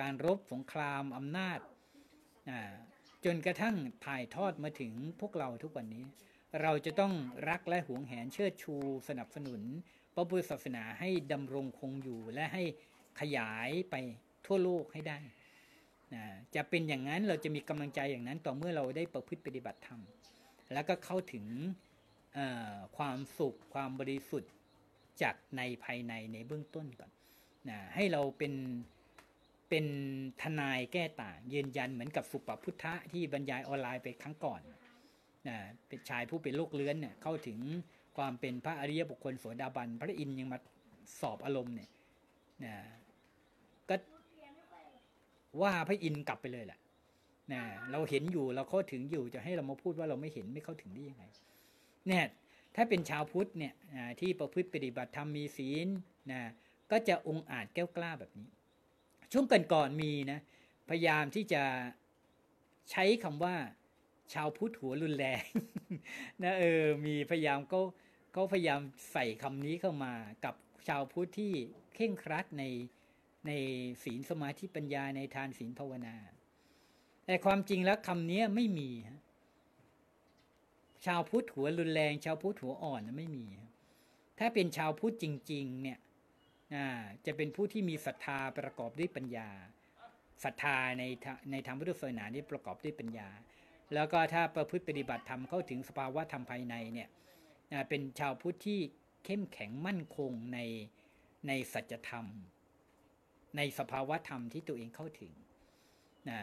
[0.00, 1.58] การรบสงครามอำนาจ
[2.50, 2.72] อ่า
[3.24, 3.76] จนกระทั่ง
[4.06, 6.04] ถ่ายทอดมาถึงพวกเราทุกวันนี้
[6.62, 7.12] เราจะต้อง
[7.48, 8.74] รักและหวงแหนเชิดชู
[9.08, 9.62] สนับสนุน
[10.14, 12.62] พระพุทธศาสนาให้ดำรงคงอยู่และให้
[13.20, 13.94] ขยายไป
[14.46, 15.18] ทั่วโลกให้ได้
[16.14, 20.00] นะจะเป็นอย่างนั้นเราจะมีกำลังใจอย่างนั้นต่อเมื่อเราได้ประพฤติปฏิบัติธรรม
[20.72, 21.44] แล้วก็เข้าถึง
[22.96, 24.52] ความสุขความบริสุทธิ์
[25.22, 27.10] จากในภายในในเบื้องต้นก่อน
[27.68, 28.54] นะให้เราเป็น
[29.68, 29.86] เป็น
[30.42, 34.60] ทนายแก้ต่างยืนยันเหมือนกับสุปพุทธะที่บรรยายออนไลน์ไปครั้งก่อน
[35.48, 35.56] นะ
[35.88, 37.58] เป็นชายผู้เป็นโรคเลื้อนเนี่ยเข้าถึง
[38.16, 40.58] ความเป็นพระอริยบุคคลโสดาบัน พระอินยังมา
[41.20, 41.90] สอบอารมณ์เนี่ย
[42.64, 42.74] นะ
[45.60, 46.78] ว่าพระอินทร์กลับไปเลยแหละ
[47.52, 51.24] นะเราเห็นอยู่เราเข้าถึงอยู่จะให้เรามาพูดว่าเราไม่เห็นไม่เข้าถึงได้ยังไง
[52.06, 52.26] เนี่ย
[52.76, 53.74] ถ้าเป็นชาวพุทธเนี่ย
[54.20, 55.88] ที่ประพฤติปฏิบัติธรรมมีศีล
[56.32, 56.40] นะ
[56.90, 58.48] ก็จะองอาจแก้วกล้าแบบนี้
[59.32, 60.38] ช่วงก่อนๆมีนะ
[60.88, 61.62] พยายามที่จะ
[62.90, 63.56] ใช้คำว่า
[64.34, 65.44] ชาวพุทธหัวรุนแรง
[66.42, 67.80] นะเออมีพยายามก็
[68.32, 68.80] เขาพยายาม
[69.12, 70.12] ใส่คำนี้เข้ามา
[70.44, 70.54] กับ
[70.88, 71.52] ชาวพุทธที่
[71.94, 72.64] เข่งครัดใน
[73.46, 73.50] ใน
[74.04, 76.16] ศีลสมาธิปัญญาในทานศีลภาวนา
[77.26, 78.90] แต่ความจริงแล้วคำนี้ไม่มี
[81.06, 83.46] ชาวพุทธหัวรุนแรง ชาวพุทธหัวอ่อนไม่มี
[84.38, 85.98] ถ้าเป็นชาวพุทธจริง ๆ เนี่ย
[87.26, 89.48] จะเป็นผู้ที่มีศรัทธาประกอบด้วยปัญญา
[90.44, 91.04] ศรัทธาใน
[91.50, 93.28] ในทางพุทธศาสนานี่ประกอบด้วยปัญญา
[93.94, 97.08] แล้วก็ถ้าประพฤติปฏิบัติธรรมเข้าถึงสภาวะธรรมภายในเนี่ย
[97.88, 98.80] เป็นชาวพุทธที่
[99.24, 100.58] เข้มแข็งมั่นคงใน
[101.46, 102.26] ในสัจธรรม
[103.56, 105.32] ในสภาวะธรรมที่ตัวเองเข้าถึง
[106.30, 106.40] นะ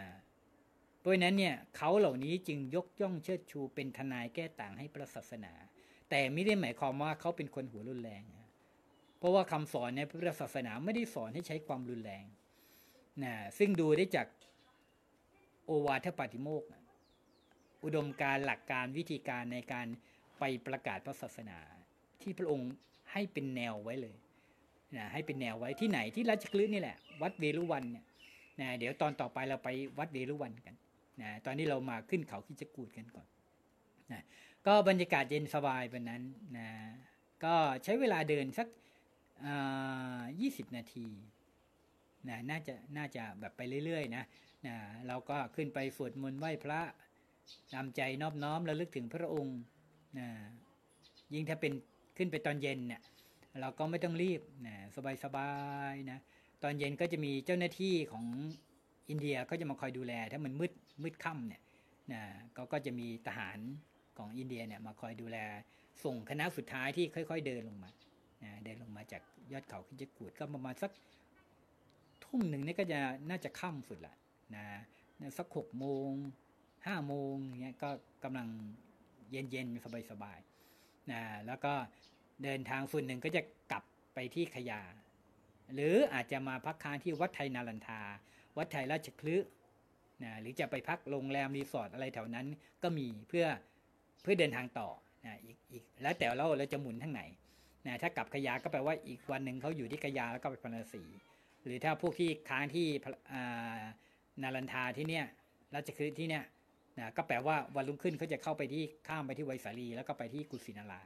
[1.00, 5.54] เพราะนั้นเนี่ยเขาเหล่านี้จึงยกย่องเชิดชูเป็นทนายแก้ต่างให้พระศาสนา
[6.10, 8.24] แต่ไม่ได้หมายความว่าเขาเป็นคนหัวรุนแรง
[9.18, 12.26] เพราะว่าคำสอนในพระศาสนาไม่ได้สอนให้ใช้ความรุนแรง
[13.24, 14.28] นะซึ่งดูได้จาก
[15.66, 16.64] โอวาทปาติโมก
[17.82, 19.88] ขุดมการหลักการวิธีการในการ
[20.40, 21.60] ไปประกาศพระศาสนา
[22.22, 22.72] ที่พระองค์
[23.12, 24.18] ให้เป็นแนวไว้เลย
[24.96, 28.06] นะให้เป็นแนวไว้ที่ไหนที่ราชคลึนี่แหละ วัดเวรุวันเนี่ย
[28.62, 29.70] นะเดี๋ยวตอนต่อไปเราไป
[30.00, 30.76] วัดเวรุวันกัน
[31.22, 33.28] นะตอนนี้เรามาขึ้นเขาคิจกูดกันก่อน
[34.12, 34.22] นะ
[34.68, 36.22] ก็บรรยากาศเย็นสบายวันนั้น
[36.58, 36.68] นะ
[37.44, 38.68] ก็ใช้เวลาเดินสัก
[40.40, 41.08] ยี่สิบนาที
[42.30, 44.24] นะน่าจะน่าจะแบบไปเรื่อยๆนะ
[44.68, 44.76] นะ
[45.08, 46.82] เราก็ขึ้นไปสวดมนต์ไหว้พระ
[47.74, 49.60] นำใจนอบน้อมระลึกถึงพระองค์
[50.20, 50.28] นะ
[51.34, 51.74] ยิ่งถ้าเป็น
[52.18, 53.02] ขึ้นไปตอนเย็นเนี่ย
[53.62, 54.76] เราก็ไม่ต้องรีบนะ
[55.24, 55.52] สบา
[55.92, 56.20] ยๆนะ
[56.64, 58.26] ตอนเย็นก็จะมีเจ้าหน้าที่ของ
[59.10, 60.72] อินเดียก็จะมาคอยดูแล ถ้ามันมืด
[61.04, 61.62] มืดค่ำเนี่ย
[62.14, 62.22] นะ
[62.56, 63.58] ก็ก็จะมีทหาร
[64.18, 65.38] ของอินเดียเนี่ยมาคอยดูแล
[66.04, 67.90] ส่งคณะสุดท้ายที่ค่อย ๆ เดินลงมา
[68.44, 69.22] นะเดินลงมาจาก
[69.52, 70.92] ยอดเขาคิจกูดก็ประมาณสัก
[72.24, 74.16] ทุ่มหนึ่งนี่ก็จะน่าจะค่ำสุดละ
[74.56, 74.66] นะ
[75.38, 76.12] สักหกโมง
[76.88, 77.90] ห้าโมงเงี้ยก็
[78.24, 78.48] กำลัง
[79.32, 81.74] เย็นๆสบายๆนะแล้วก็
[82.44, 83.84] เดินทางส่วนหนึ่งก็จะกลับ
[84.14, 84.82] ไปที่ขยา
[85.74, 88.02] หรืออาจจะมาพักค้างที่วัดไทยนารันทา
[88.58, 89.38] วัดไทยราชคลึ
[90.24, 92.48] นะหรือจะไปพักโรงแรมรีสอร์ทอะไรแถวนั้น
[92.84, 93.46] ก็มีเพื่อ
[94.22, 94.90] เพื่อเดินทางต่อ
[95.26, 97.22] นะอีกอีกแล้วแต่เราเราจะหมุนทั้งไหน
[97.86, 101.04] นะถ้ากลับขยาก็แปลว่าอีกวันหนึ่งเขาอยู่ที่ขยาแล้วก็ไปพนาสี
[101.66, 102.88] หรือถ้าพวกที่ค้างที่
[104.42, 105.26] นารันทาที่เนี้ย
[105.76, 106.44] ราชคลึที่เนี้ย
[107.00, 111.02] นะก็แปลว่าวันรุ่งขึ้นเขาจะเข้าไปที่ข้ามไปที่ไวสาลีแล้วก็ไปที่กุสินารา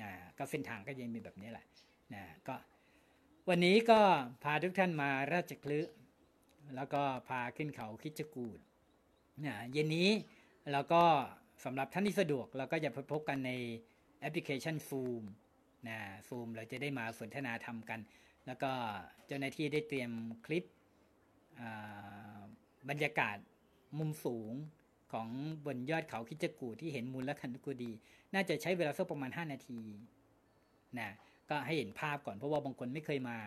[0.00, 1.66] นะก็เส้นทางก็ยังมีแบบนี้แหละ
[2.14, 2.54] นะก็
[3.48, 4.00] วันนี้ก็
[4.42, 5.80] พาทุกท่านมาราชคลึ
[6.74, 8.58] แล้วก็พาขึ้นเขาคิจกูด
[9.46, 10.10] นะเย็นนี้
[10.72, 11.02] แล้วก็
[11.64, 13.52] สำหรับท่านที่สะดวกเราก็จะพบกันใน
[14.20, 15.22] แอปพลิเคชัน Zoom
[15.88, 18.00] นะซูมเราจะได้มาสนทนาธรรมกัน
[18.46, 18.70] แล้วก็
[19.26, 20.10] เจ้าหน้าที่ได้เตรียม
[20.46, 20.64] คลิป
[22.88, 23.36] บรรยากาศ
[23.98, 24.52] มุมสูง
[25.14, 25.28] ของ
[25.66, 27.92] บนยอดเขาคิจกูที่เห็นมูลและคันกุดี
[28.34, 29.80] น่าจะใช้เวลาสักประมาณ 5 นาที
[30.98, 31.10] นะ
[31.50, 33.38] ก็ให้เห็นภาพก่อนเพราะว่าบางคนไม่เคยมา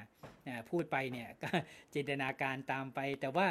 [0.48, 1.50] นะพูดไปเนี่ยก็
[1.94, 3.48] จินตนาการตามไป แต่ว่า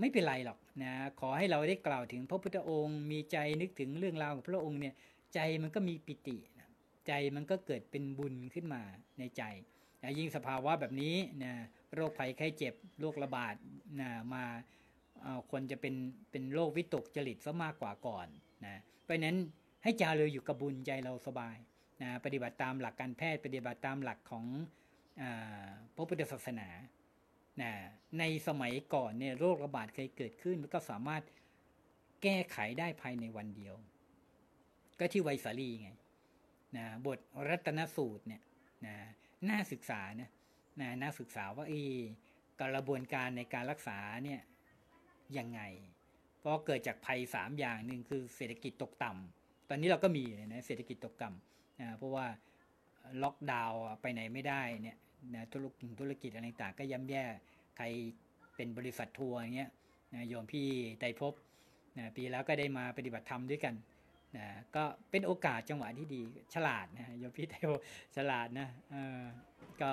[0.00, 4.94] ไม่เป็นไรหรอกนะขอให้เราได้กล่าวถึงพระพุทธองค์มีใจนึกถึงเรื่องราวของพระองค์เนี่ย
[5.34, 6.68] ใจมันก็มีปิตินะ
[7.06, 8.82] ใจมันก็เกิดเป็นบุญขึ้นมา
[9.18, 9.42] ในใจ
[10.02, 11.52] นะยิ่งสภาวะแบบนี้นะ
[11.94, 13.54] โรคภัยไข้เจ็บโรคระบาด
[14.00, 14.44] นะมา
[15.50, 15.94] คนจะเป็น
[16.30, 18.26] เป็นโรควิตกจริตซะมากกว่าก่อน
[18.66, 19.36] นะเพราะนั้น
[19.82, 21.56] ให้จาเลยอยู่กับบุญใจเราสบาย
[22.02, 24.44] นะปฏิบัติตามหลักการแพทย์ ปฏิบัติตามหลักของ
[25.20, 25.24] อ
[25.94, 26.68] พระพุทธศาสนา
[27.62, 27.72] นะ
[28.18, 31.22] ในสมัยก่อนเนี่ยโรคระบาดเคยเกิดขึ้นแล้วก็สามารถ
[32.22, 33.74] แก้ไขได้ภายในวันเดียว
[34.98, 35.90] ก็ที่ไวสาลีไง
[36.76, 38.42] นะบทรัตนสูตรเนี่ย
[38.86, 38.96] นะ
[39.50, 40.30] น่าศึกษานะ
[40.80, 41.82] นะน่าศึกษาว่าอี
[42.60, 44.40] กระบวนการในการรักษาเนี่ย
[45.38, 45.60] ยังไง
[46.38, 52.26] เพราะเกิดจากภัยสามอย่างหนึ่งคือเศรษฐกิจตกต่ำตอนนี้เราก็มีนะเศรษฐกิจตกต่ำนะเพราะว่า
[53.22, 54.98] ล็อกดาวน์ไปไหนไม่ได้เนี่ย
[55.34, 57.24] นะธุรกิจธุรกิจอะไรต่างก็ย่ำแย่
[57.76, 57.84] ใคร
[58.56, 59.70] เป็นบริษัททัวร์อย่างเงี้ย
[60.14, 60.66] นะโยมพี่
[61.00, 61.34] ไตรภพ
[61.98, 63.74] นะปีแล้วก็ได้มาปฏิบัติธรรมด้วยกัน
[64.36, 64.46] นะ
[64.76, 66.20] ก็เป็นโอกาสจังหวะที่ดี
[66.54, 67.80] ฉลาดนะโยมพี่ไตรภพ
[68.16, 68.68] ฉลาดนะ
[69.82, 69.90] ก็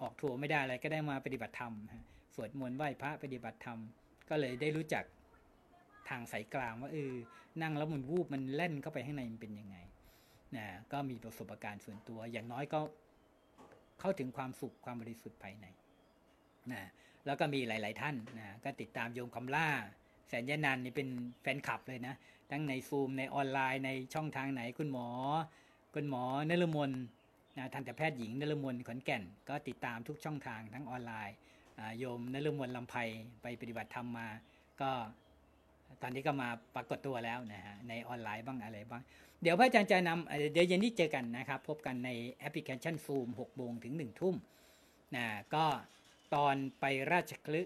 [0.00, 1.72] ออกทัวร์ไม่ได้อะไรก็ได้มาปฏิบัติธรรม
[2.34, 3.78] สวดมนต์ไหว้พระปฏิบัติธรรม
[4.30, 5.04] ก็เลยได้รู้จัก
[6.08, 7.12] ทางสายกลางว่าเออ
[7.62, 9.76] นั่งแล้วมันวูบมันเล่นเข้าไปข้างในมันเป็นยังไง
[10.56, 12.80] นะก็มีประสบการณ์ส่วนตัว อย่างน้อยก็
[14.00, 15.66] เข้าถึงความสุขความบริสุทธิ์ภายใน
[16.72, 16.82] นะ
[17.26, 19.68] แล้วก็มีหลาย ๆ ท่านนะก็ติดตามโยมคำล่า
[20.28, 21.08] แสนยานันนี่เป็น
[21.42, 22.14] แฟนคลับเลยนะ
[22.50, 25.08] ทั้งในซูมในออนไลน์ในช่องทางไหนคุณหมอ
[25.94, 26.90] คุณหมอนรมน
[27.58, 31.36] นะทันตแพทย์หญิงนรมนขอนแก่น ก็ติดตามทุกช่องทางทั้งออนไลน์
[31.98, 32.94] โยมนฤมลลำไพ
[33.42, 34.28] ไปปฏิบัติธรรมมา
[34.80, 34.90] ก็
[36.02, 39.02] ตอนนี้ก็มาปรากฏตัวแล้วนะฮะในออนไลน์บ้างอะไรบ้าง
[39.42, 44.36] เดี๋ยวพระอาจารย์จะนำเดี๋ยวเย็นนี้เจอกันนะครับ พบกันในแอปพลิเคชันซูม6โมงถึง 1 ทุ่ม
[45.16, 45.64] นะก็
[46.34, 47.60] ตอนไปราชคลึ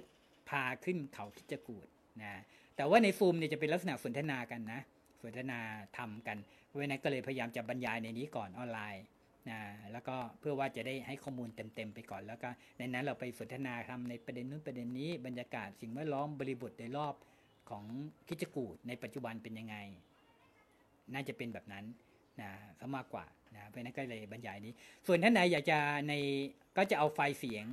[0.49, 1.87] พาขึ้นเขาคิจกูด
[2.23, 2.33] นะ
[2.77, 4.81] แต่ว่าในซูมเนี่ยจะเป็นลักษณะสนทนากันนะ
[5.23, 5.59] สนทนา
[5.99, 6.37] ทำกัน
[6.67, 9.03] เพราะนั้นก็เลยพยายามจะบรรยายในนี้ก่อนออนไลน์
[9.51, 9.61] นะ
[9.93, 17.15] แล้วก็เพื่อว่าจะได้ให้ข้อมูลเต็มๆไปก่อน แล้วก็ในนั้นเราไปสนทนาทำในประเด็นนู้นประเด็นนี้บรรยากาศสิ่งแวดล้อมบริบทโดยรอบ
[17.71, 17.85] ของ
[18.29, 19.77] คิจกูดในปัจจุบันเป็นยังไง
[21.13, 21.85] น่าจะเป็นแบบนั้น
[22.41, 23.25] นะซะมากกว่า
[23.55, 24.73] นะเพราะนั้นก็เลยบรรยายนี้
[25.07, 25.79] ส่วนท่านไหนอยากจะ
[26.09, 26.13] ใน
[26.77, 27.67] ก็จะเอาไฟล์เสียง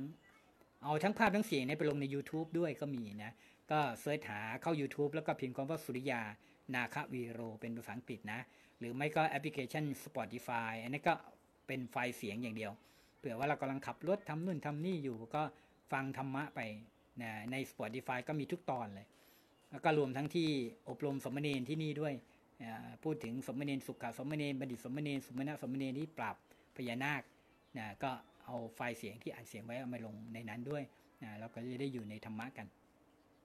[0.84, 3.32] เอาทั้งภาพทั้งเสียงไปลงใน YouTube ด้วยก็มีนะ
[3.70, 6.22] ก็เสิร์ชหาเข้า YouTube แล้วก็พิมพ์คำว่าสุริยา
[6.74, 8.40] นาควีโร เป็นภาษาอังกฤษนะ
[8.78, 11.14] หรือไม่ก็แอปพลิเคชัน Spotify อันนี้ก็
[11.72, 12.72] เป็นไฟล์เสียงอย่างเดียว
[13.18, 15.42] เผื่อว่าเรากำลังขับรถทำนู่นทำนี่อยู่ก็
[15.92, 16.60] ฟังธรรมะไป
[17.22, 19.06] นะใน Spotify ก็มีทุกตอนเลย
[19.70, 20.48] แล้วก็รวมทั้งที่
[20.88, 22.14] อบรมสมณเณรที่นี่ด้วย
[23.04, 26.36] พูดถึงสมณเณรสุขะสมณเณรบัณฑิตสมณเณรสุมณะสมณเณรที่ปราบ
[26.76, 27.22] พญานาค
[27.78, 28.10] นะก็
[28.44, 30.82] เอาไฟล์เสียงที่อัดเสียงไว้เอามาลงในนั้นด้วย
[31.22, 32.66] นะเราก็จะได้อยู่ในธรรมะกัน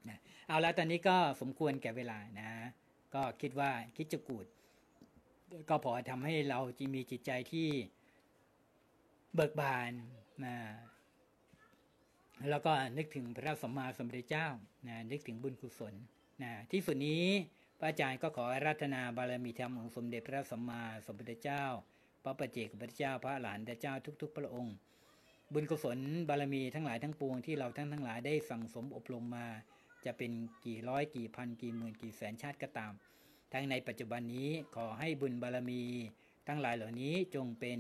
[0.10, 0.18] นะ
[0.48, 2.50] เอาแล้วตอนนี้ก็สมควรแก่เวลานะ
[3.16, 4.46] ก็คิดว่าคิดจะกูด
[5.70, 7.68] ก็พอทำให้เราจะมีจิตใจที่
[9.40, 9.92] เบิกบาน
[10.46, 10.56] นะ
[12.50, 14.48] แล้วก็นึกถึงพระสัมมาสัมพุทธเจ้า
[14.88, 15.94] นะนึกถึงบุญกุศล
[16.44, 17.26] นะที่สุดนี้
[17.80, 21.64] พระอาจารย์ก็ขอราธนาบารมีธรรมของสมเด็จพระสัมมาสัมพุทธเจ้า
[22.24, 24.76] พระปัจเจกพุทธเจ้าพระอรหันตเจ้าทุก ๆ พระองค์
[25.54, 29.48] บุญกุศลบารมีทั้งหลายทั้งปวงที่เราทั้งทั้งหลายได้สั่งสมอบรมมา
[30.06, 30.32] จะเป็น
[30.66, 32.94] กี่ร้อยกี่พันกี่หมื่นกี่แสนชาติก็ตาม
[33.54, 35.84] ทั้งในปัจจุบันนี้ขอให้บุญบารมี
[36.48, 37.80] ทั้งหลายเหล่านี้จงเป็น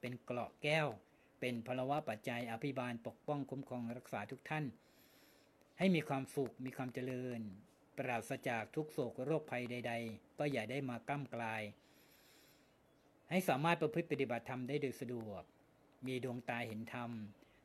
[0.00, 0.88] เป็นเกราะแก้ว
[1.40, 4.64] เป็นพลวะปัจจัยอภิบาลปกป้องคุ้มครองรักษาทุกท่าน
[5.78, 7.40] ให้มีความสุขมีความเจริญ
[7.96, 11.62] ปราศจากทุกโศกโรคภัยใด ๆ ก็อย่าได้มาก้ามกลาย
[13.30, 15.42] ให้สามารถประพฤติปฏิบัติธรรมได้โดยสะดวก
[16.06, 17.10] มีดวงตาเห็นธรรม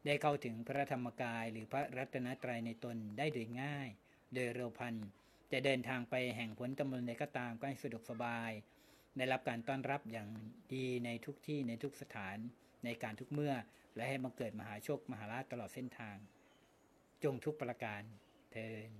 [0.06, 3.88] ได้เข้าถึงพระธรรมกายหรือพระรัตนตรัยในตนได้โดยง่าย
[4.34, 4.96] โดยเร็วพัน
[5.52, 8.52] จะเดินทางไปแห่งผลตำบลใดก็ตามก็ให้สะดวกสบาย
[9.18, 10.30] ได้รับการต้อนรับอย่าง
[10.74, 12.38] ดีในทุกที่ในทุกสถาน
[12.86, 13.54] ในการทุกเมื่อ
[13.96, 16.18] และให้บังเกิดมหาโชคมหาราชตลอดเส้นทาง
[17.24, 18.02] จงทุกประการ
[18.52, 18.92] เทิน